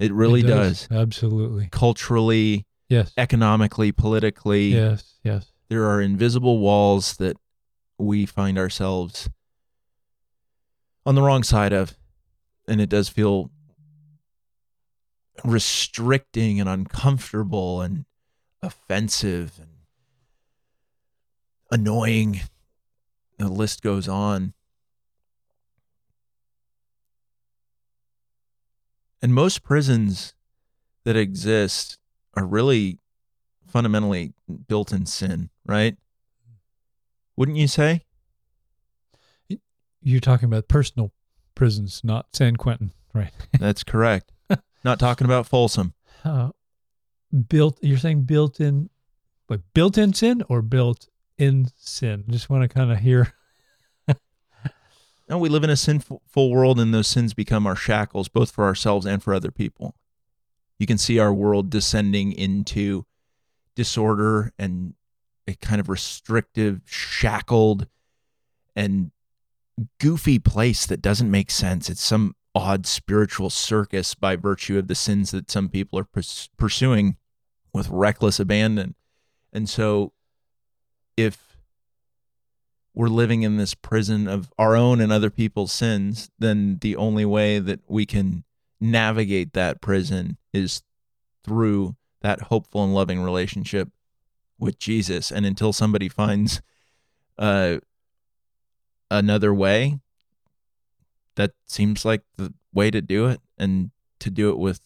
It 0.00 0.12
really 0.12 0.40
It 0.40 0.48
does. 0.48 0.88
Absolutely. 0.90 1.68
Culturally, 1.70 2.66
Yes. 2.88 3.12
economically, 3.16 3.92
politically, 3.92 4.70
Yes. 4.74 5.14
Yes. 5.22 5.52
there 5.68 5.84
are 5.88 6.00
invisible 6.02 6.58
walls 6.58 7.16
that 7.18 7.36
we 7.98 8.26
find 8.26 8.58
ourselves 8.58 9.30
on 11.06 11.14
the 11.14 11.22
wrong 11.22 11.44
side 11.44 11.72
of. 11.72 11.96
And 12.66 12.80
it 12.80 12.88
does 12.88 13.08
feel 13.08 13.52
restricting 15.44 16.58
and 16.58 16.68
uncomfortable 16.68 17.80
and 17.80 18.04
offensive 18.62 19.58
and 19.58 19.70
annoying. 21.70 22.40
The 23.38 23.48
list 23.48 23.82
goes 23.82 24.08
on. 24.08 24.54
And 29.20 29.34
most 29.34 29.62
prisons 29.62 30.34
that 31.04 31.16
exist 31.16 31.98
are 32.34 32.46
really 32.46 32.98
fundamentally 33.66 34.32
built 34.68 34.92
in 34.92 35.06
sin, 35.06 35.50
right? 35.66 35.96
Wouldn't 37.36 37.58
you 37.58 37.68
say? 37.68 38.02
You're 40.02 40.20
talking 40.20 40.46
about 40.46 40.68
personal 40.68 41.12
prisons, 41.54 42.02
not 42.04 42.26
San 42.32 42.56
Quentin, 42.56 42.92
right? 43.12 43.32
That's 43.58 43.82
correct. 43.84 44.32
Not 44.84 45.00
talking 45.00 45.24
about 45.24 45.46
Folsom. 45.46 45.92
Uh, 46.24 46.50
built. 47.48 47.78
You're 47.82 47.98
saying 47.98 48.22
built 48.22 48.60
in, 48.60 48.90
but 49.46 49.60
built 49.74 49.98
in 49.98 50.12
sin 50.14 50.42
or 50.48 50.62
built 50.62 51.08
in 51.36 51.68
sin? 51.76 52.24
Just 52.28 52.50
want 52.50 52.62
to 52.62 52.68
kind 52.68 52.92
of 52.92 52.98
hear. 52.98 53.32
No, 55.28 55.36
we 55.36 55.50
live 55.50 55.62
in 55.62 55.68
a 55.68 55.76
sinful 55.76 56.22
world, 56.34 56.80
and 56.80 56.94
those 56.94 57.06
sins 57.06 57.34
become 57.34 57.66
our 57.66 57.76
shackles, 57.76 58.28
both 58.28 58.50
for 58.50 58.64
ourselves 58.64 59.04
and 59.04 59.22
for 59.22 59.34
other 59.34 59.50
people. 59.50 59.94
You 60.78 60.86
can 60.86 60.96
see 60.96 61.18
our 61.18 61.34
world 61.34 61.68
descending 61.68 62.32
into 62.32 63.04
disorder 63.74 64.54
and 64.58 64.94
a 65.46 65.54
kind 65.54 65.80
of 65.80 65.90
restrictive, 65.90 66.80
shackled, 66.86 67.88
and 68.74 69.10
goofy 70.00 70.38
place 70.38 70.86
that 70.86 71.02
doesn't 71.02 71.30
make 71.30 71.50
sense. 71.50 71.90
It's 71.90 72.02
some 72.02 72.34
odd 72.58 72.86
spiritual 72.86 73.50
circus 73.50 74.14
by 74.16 74.34
virtue 74.34 74.78
of 74.78 74.88
the 74.88 74.94
sins 74.94 75.30
that 75.30 75.48
some 75.48 75.68
people 75.68 75.96
are 75.96 76.04
pers- 76.04 76.50
pursuing 76.56 77.16
with 77.72 77.88
reckless 77.88 78.40
abandon. 78.40 78.96
And 79.52 79.68
so, 79.68 80.12
if 81.16 81.56
we're 82.94 83.06
living 83.06 83.42
in 83.42 83.58
this 83.58 83.74
prison 83.74 84.26
of 84.26 84.52
our 84.58 84.74
own 84.74 85.00
and 85.00 85.12
other 85.12 85.30
people's 85.30 85.72
sins, 85.72 86.30
then 86.38 86.78
the 86.80 86.96
only 86.96 87.24
way 87.24 87.60
that 87.60 87.80
we 87.86 88.04
can 88.04 88.42
navigate 88.80 89.52
that 89.52 89.80
prison 89.80 90.36
is 90.52 90.82
through 91.44 91.94
that 92.22 92.42
hopeful 92.42 92.82
and 92.82 92.92
loving 92.92 93.22
relationship 93.22 93.88
with 94.58 94.80
Jesus. 94.80 95.30
And 95.30 95.46
until 95.46 95.72
somebody 95.72 96.08
finds 96.08 96.60
uh, 97.38 97.78
another 99.10 99.54
way, 99.54 100.00
that 101.38 101.52
seems 101.66 102.04
like 102.04 102.22
the 102.36 102.52
way 102.74 102.90
to 102.90 103.00
do 103.00 103.26
it 103.26 103.40
and 103.56 103.92
to 104.18 104.28
do 104.28 104.50
it 104.50 104.58
with 104.58 104.80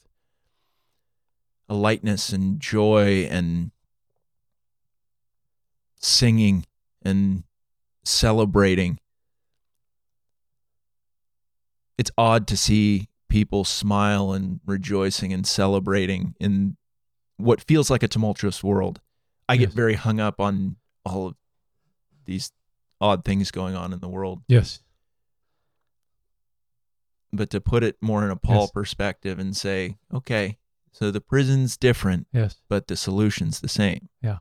a 1.66 1.74
lightness 1.74 2.28
and 2.28 2.60
joy 2.60 3.26
and 3.30 3.70
singing 5.96 6.66
and 7.02 7.44
celebrating. 8.04 8.98
It's 11.98 12.10
odd 12.18 12.46
to 12.48 12.56
see 12.56 13.08
people 13.28 13.64
smile 13.64 14.32
and 14.32 14.60
rejoicing 14.66 15.32
and 15.32 15.46
celebrating 15.46 16.34
in 16.38 16.76
what 17.38 17.62
feels 17.62 17.90
like 17.90 18.02
a 18.02 18.08
tumultuous 18.08 18.62
world. 18.62 19.00
I 19.48 19.56
get 19.56 19.70
Yes. 19.70 19.74
very 19.74 19.94
hung 19.94 20.20
up 20.20 20.38
on 20.40 20.76
all 21.04 21.28
of 21.28 21.36
these 22.26 22.52
odd 23.00 23.24
things 23.24 23.50
going 23.50 23.74
on 23.74 23.92
in 23.92 24.00
the 24.00 24.08
world. 24.08 24.42
Yes. 24.48 24.80
But 27.32 27.50
to 27.50 27.60
put 27.60 27.82
it 27.82 27.96
more 28.02 28.24
in 28.24 28.30
a 28.30 28.36
Paul 28.36 28.62
Yes. 28.62 28.70
perspective 28.72 29.38
and 29.38 29.56
say, 29.56 29.96
okay, 30.12 30.58
so 30.90 31.10
the 31.10 31.20
prison's 31.20 31.76
different, 31.78 32.26
Yes. 32.32 32.56
but 32.68 32.88
the 32.88 32.96
solution's 32.96 33.60
the 33.60 33.68
same. 33.68 34.08
Yeah, 34.22 34.38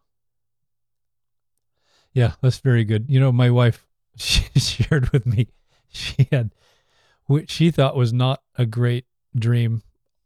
Yeah, 2.14 2.34
that's 2.42 2.60
very 2.60 2.84
good. 2.84 3.06
You 3.10 3.20
know, 3.20 3.32
my 3.32 3.50
wife 3.50 3.88
she 4.18 4.44
shared 4.60 5.10
with 5.12 5.26
me 5.26 5.48
she 5.88 6.28
had 6.32 6.52
what 7.26 7.50
she 7.50 7.72
thought 7.72 7.96
was 7.96 8.12
not 8.12 8.42
a 8.58 8.66
great 8.66 9.06
dream, 9.36 9.82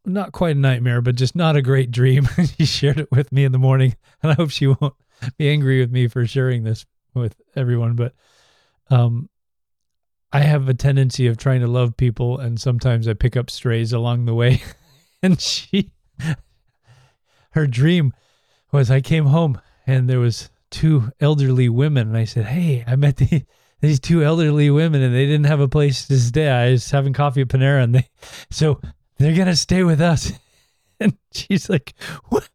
not 0.06 0.32
quite 0.32 0.56
a 0.56 0.60
nightmare, 0.60 1.02
but 1.02 1.16
just 1.16 1.36
not 1.36 1.56
a 1.56 1.62
great 1.62 1.92
dream. 1.92 2.28
she 2.58 2.66
shared 2.66 3.00
it 3.00 3.12
with 3.12 3.32
me 3.32 3.44
in 3.46 3.52
the 3.52 3.60
morning, 3.60 3.96
and 4.24 4.32
I 4.32 4.36
hope 4.36 4.50
she 4.50 4.68
won't 4.68 4.96
be 5.38 5.50
angry 5.50 5.80
with 5.80 5.92
me 5.92 6.08
for 6.08 6.26
sharing 6.26 6.64
this 6.64 6.86
with 7.14 7.36
everyone. 7.56 7.96
But 7.96 8.14
um, 8.90 9.30
I 10.36 10.42
have 10.42 10.68
a 10.68 10.74
tendency 10.74 11.28
of 11.28 11.38
trying 11.38 11.62
to 11.62 11.68
love 11.68 11.96
people, 11.96 12.38
and 12.38 12.60
sometimes 12.60 13.08
I 13.08 13.14
pick 13.14 13.38
up 13.38 13.50
strays 13.50 13.94
along 13.94 14.26
the 14.26 14.34
way. 14.34 14.62
and 15.24 15.40
she, 15.40 15.94
her 17.52 17.66
dream 17.66 18.12
was 18.70 18.92
I 18.92 19.00
came 19.00 19.28
home 19.28 19.62
and 19.88 20.10
there 20.10 20.20
was 20.20 20.50
two 20.72 21.10
elderly 21.22 21.70
women, 21.70 22.10
and 22.10 22.18
I 22.18 22.26
said, 22.26 22.48
"Hey, 22.48 22.84
I 22.86 22.98
met 22.98 23.16
the, 23.16 23.46
these 23.80 24.02
two 24.02 24.26
elderly 24.26 24.70
women, 24.70 25.02
and 25.02 25.16
they 25.16 25.26
didn't 25.26 25.46
have 25.46 25.62
a 25.62 25.70
place 25.70 26.06
to 26.10 26.20
stay. 26.20 26.50
I 26.50 26.72
was 26.72 26.92
having 26.92 27.14
coffee 27.14 27.42
at 27.42 27.48
Panera, 27.48 27.82
and 27.82 27.96
they, 27.96 28.10
so 28.52 28.82
they're 29.18 29.38
gonna 29.38 29.56
stay 29.56 29.84
with 29.84 30.02
us." 30.02 30.34
And 30.98 31.18
she's 31.34 31.70
like, 31.70 31.94
"What? 32.30 32.48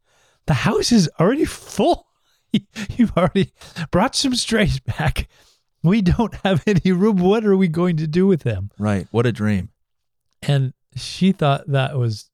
The 0.47 0.55
house 0.55 0.91
is 0.91 1.07
already 1.19 1.45
full. 1.45 2.07
You've 2.97 3.15
already 3.15 3.53
brought 3.91 4.15
some 4.15 4.33
strays 4.33 4.79
back. 4.79 5.27
We 5.83 6.01
don't 6.01 6.33
have 6.43 6.63
any 6.67 6.91
room. 6.91 7.17
What 7.17 7.45
are 7.45 7.57
we 7.57 7.67
going 7.67 7.97
to 7.97 8.07
do 8.07 8.27
with 8.27 8.43
them?" 8.43 8.69
Right. 8.77 9.07
What 9.11 9.25
a 9.25 9.31
dream. 9.31 9.69
and 10.41 10.73
she 10.95 11.31
thought 11.31 11.67
that 11.67 11.97
was 11.97 12.29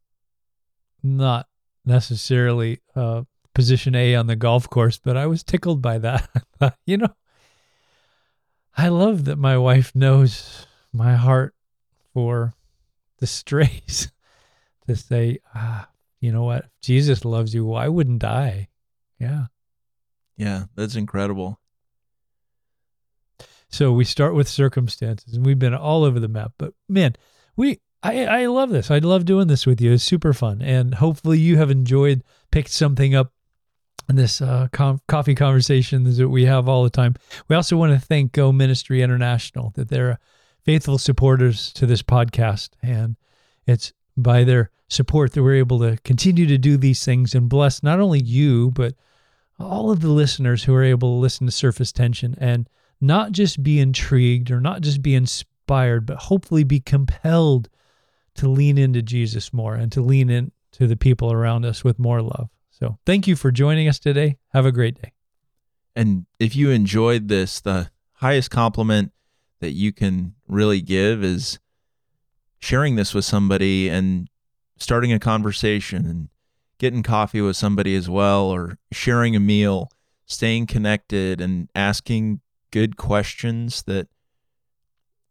not 1.04 1.48
necessarily 1.86 2.82
uh, 2.96 3.24
position 3.54 3.94
A 3.96 4.16
on 4.16 4.26
the 4.28 4.36
golf 4.36 4.68
course, 4.70 4.98
but 4.98 5.16
I 5.16 5.28
was 5.28 5.44
tickled 5.44 5.82
by 5.82 5.98
that. 6.00 6.28
You 6.88 6.98
know, 6.98 7.14
I 8.76 8.88
love 8.90 9.26
that 9.26 9.38
my 9.38 9.58
wife 9.58 9.94
knows 9.96 10.66
my 10.92 11.16
heart 11.16 11.54
for 12.14 12.56
the 13.20 13.28
strays. 13.28 14.12
to 14.88 14.96
say, 14.96 15.38
ah, 15.54 15.88
you 16.20 16.32
know 16.32 16.44
what? 16.44 16.66
If 16.66 16.72
Jesus 16.82 17.26
loves 17.26 17.54
you. 17.54 17.66
Why 17.66 17.88
wouldn't 17.90 18.24
I? 18.24 18.70
Yeah. 19.20 19.46
Yeah, 20.36 20.64
that's 20.76 20.96
incredible. 20.96 21.60
So 23.70 23.92
we 23.92 24.06
start 24.06 24.34
with 24.34 24.48
circumstances, 24.48 25.34
and 25.34 25.46
we've 25.46 25.60
been 25.60 25.74
all 25.74 26.04
over 26.04 26.20
the 26.20 26.28
map. 26.28 26.54
But 26.58 26.74
man, 26.88 27.16
we 27.56 27.80
I 28.04 28.26
I 28.26 28.46
love 28.46 28.70
this. 28.70 28.90
I 28.92 29.00
love 29.00 29.26
doing 29.26 29.48
this 29.48 29.66
with 29.66 29.82
you. 29.82 29.94
It's 29.94 30.04
super 30.04 30.34
fun, 30.34 30.62
and 30.62 30.96
hopefully 30.96 31.40
you 31.40 31.58
have 31.58 31.72
enjoyed, 31.72 32.24
picked 32.52 32.72
something 32.72 33.16
up 33.16 33.34
in 34.10 34.16
this 34.16 34.42
uh, 34.42 34.68
com- 34.72 35.02
coffee 35.08 35.36
conversations 35.36 36.18
that 36.18 36.30
we 36.30 36.46
have 36.46 36.70
all 36.70 36.84
the 36.84 36.90
time. 36.90 37.16
We 37.50 37.56
also 37.56 37.76
want 37.76 37.94
to 37.94 38.06
thank 38.06 38.32
Go 38.32 38.52
Ministry 38.52 39.02
International 39.02 39.72
that 39.76 39.90
they're 39.90 40.20
faithful 40.64 40.98
supporters 40.98 41.74
to 41.74 41.86
this 41.86 42.02
podcast, 42.02 42.70
and 42.82 43.18
it's 43.66 43.92
by 44.16 44.44
their 44.44 44.72
support 44.90 45.34
that 45.34 45.44
we're 45.44 45.56
able 45.56 45.80
to 45.80 45.98
continue 46.04 46.46
to 46.48 46.58
do 46.58 46.78
these 46.78 47.04
things 47.04 47.36
and 47.36 47.50
bless 47.50 47.84
not 47.84 48.00
only 48.00 48.22
you 48.22 48.72
but 48.72 48.94
all 49.60 49.92
of 49.92 50.00
the 50.00 50.08
listeners 50.08 50.64
who 50.64 50.74
are 50.74 50.84
able 50.84 51.10
to 51.10 51.20
listen 51.20 51.46
to 51.46 51.52
Surface 51.52 51.92
Tension 51.92 52.36
and 52.40 52.70
not 53.00 53.32
just 53.32 53.64
be 53.64 53.80
intrigued 53.80 54.52
or 54.52 54.60
not 54.60 54.82
just 54.82 55.02
be 55.02 55.16
inspired, 55.16 56.06
but 56.06 56.18
hopefully 56.18 56.64
be 56.64 56.80
compelled 56.80 57.70
to 58.36 58.48
lean 58.48 58.78
into 58.78 59.02
Jesus 59.02 59.52
more 59.52 59.76
and 59.76 59.92
to 59.92 60.02
lean 60.02 60.30
into 60.30 60.88
the 60.88 60.96
people 60.96 61.32
around 61.32 61.66
us 61.66 61.84
with 61.84 62.00
more 62.00 62.22
love. 62.22 62.50
So 62.70 62.98
thank 63.06 63.28
you 63.28 63.36
for 63.36 63.52
joining 63.52 63.88
us 63.88 64.00
today. 64.00 64.38
Have 64.54 64.66
a 64.66 64.72
great 64.72 65.02
day. 65.02 65.14
And 65.96 66.26
if 66.40 66.56
you 66.56 66.70
enjoyed 66.70 67.28
this, 67.28 67.60
the 67.60 67.90
highest 68.14 68.52
compliment 68.52 69.12
that 69.60 69.72
you 69.72 69.92
can 69.92 70.36
really 70.48 70.82
give 70.82 71.24
is 71.24 71.60
sharing 72.60 72.96
this 72.96 73.14
with 73.14 73.26
somebody 73.26 73.90
and 73.90 74.30
starting 74.78 75.12
a 75.12 75.20
conversation 75.20 76.06
and 76.06 76.30
getting 76.78 77.02
coffee 77.02 77.42
with 77.42 77.58
somebody 77.58 77.96
as 77.96 78.08
well, 78.08 78.46
or 78.46 78.78
sharing 78.92 79.36
a 79.36 79.40
meal, 79.40 79.90
staying 80.28 80.68
connected 80.68 81.42
and 81.42 81.70
asking 81.74 82.40
good 82.72 82.98
questions 82.98 83.84
that 83.84 84.08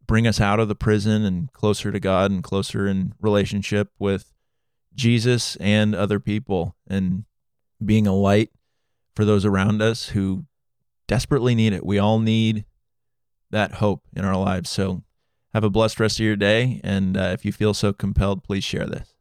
bring 0.05 0.25
us 0.25 0.39
out 0.39 0.59
of 0.59 0.67
the 0.67 0.75
prison 0.75 1.23
and 1.23 1.51
closer 1.51 1.91
to 1.91 1.99
God 1.99 2.31
and 2.31 2.43
closer 2.43 2.87
in 2.87 3.13
relationship 3.19 3.91
with 3.99 4.33
Jesus 4.95 5.55
and 5.57 5.93
other 5.93 6.19
people 6.19 6.75
and 6.87 7.25
being 7.83 8.07
a 8.07 8.15
light 8.15 8.49
for 9.15 9.25
those 9.25 9.45
around 9.45 9.81
us 9.81 10.09
who 10.09 10.45
desperately 11.07 11.55
need 11.55 11.73
it. 11.73 11.85
We 11.85 11.99
all 11.99 12.19
need 12.19 12.65
that 13.51 13.75
hope 13.75 14.03
in 14.15 14.25
our 14.25 14.37
lives. 14.37 14.69
So 14.69 15.03
have 15.53 15.63
a 15.63 15.69
blessed 15.69 15.99
rest 15.99 16.19
of 16.19 16.25
your 16.25 16.35
day. 16.35 16.81
And 16.83 17.17
uh, 17.17 17.31
if 17.33 17.45
you 17.45 17.51
feel 17.51 17.73
so 17.73 17.93
compelled, 17.93 18.43
please 18.43 18.63
share 18.63 18.85
this. 18.85 19.16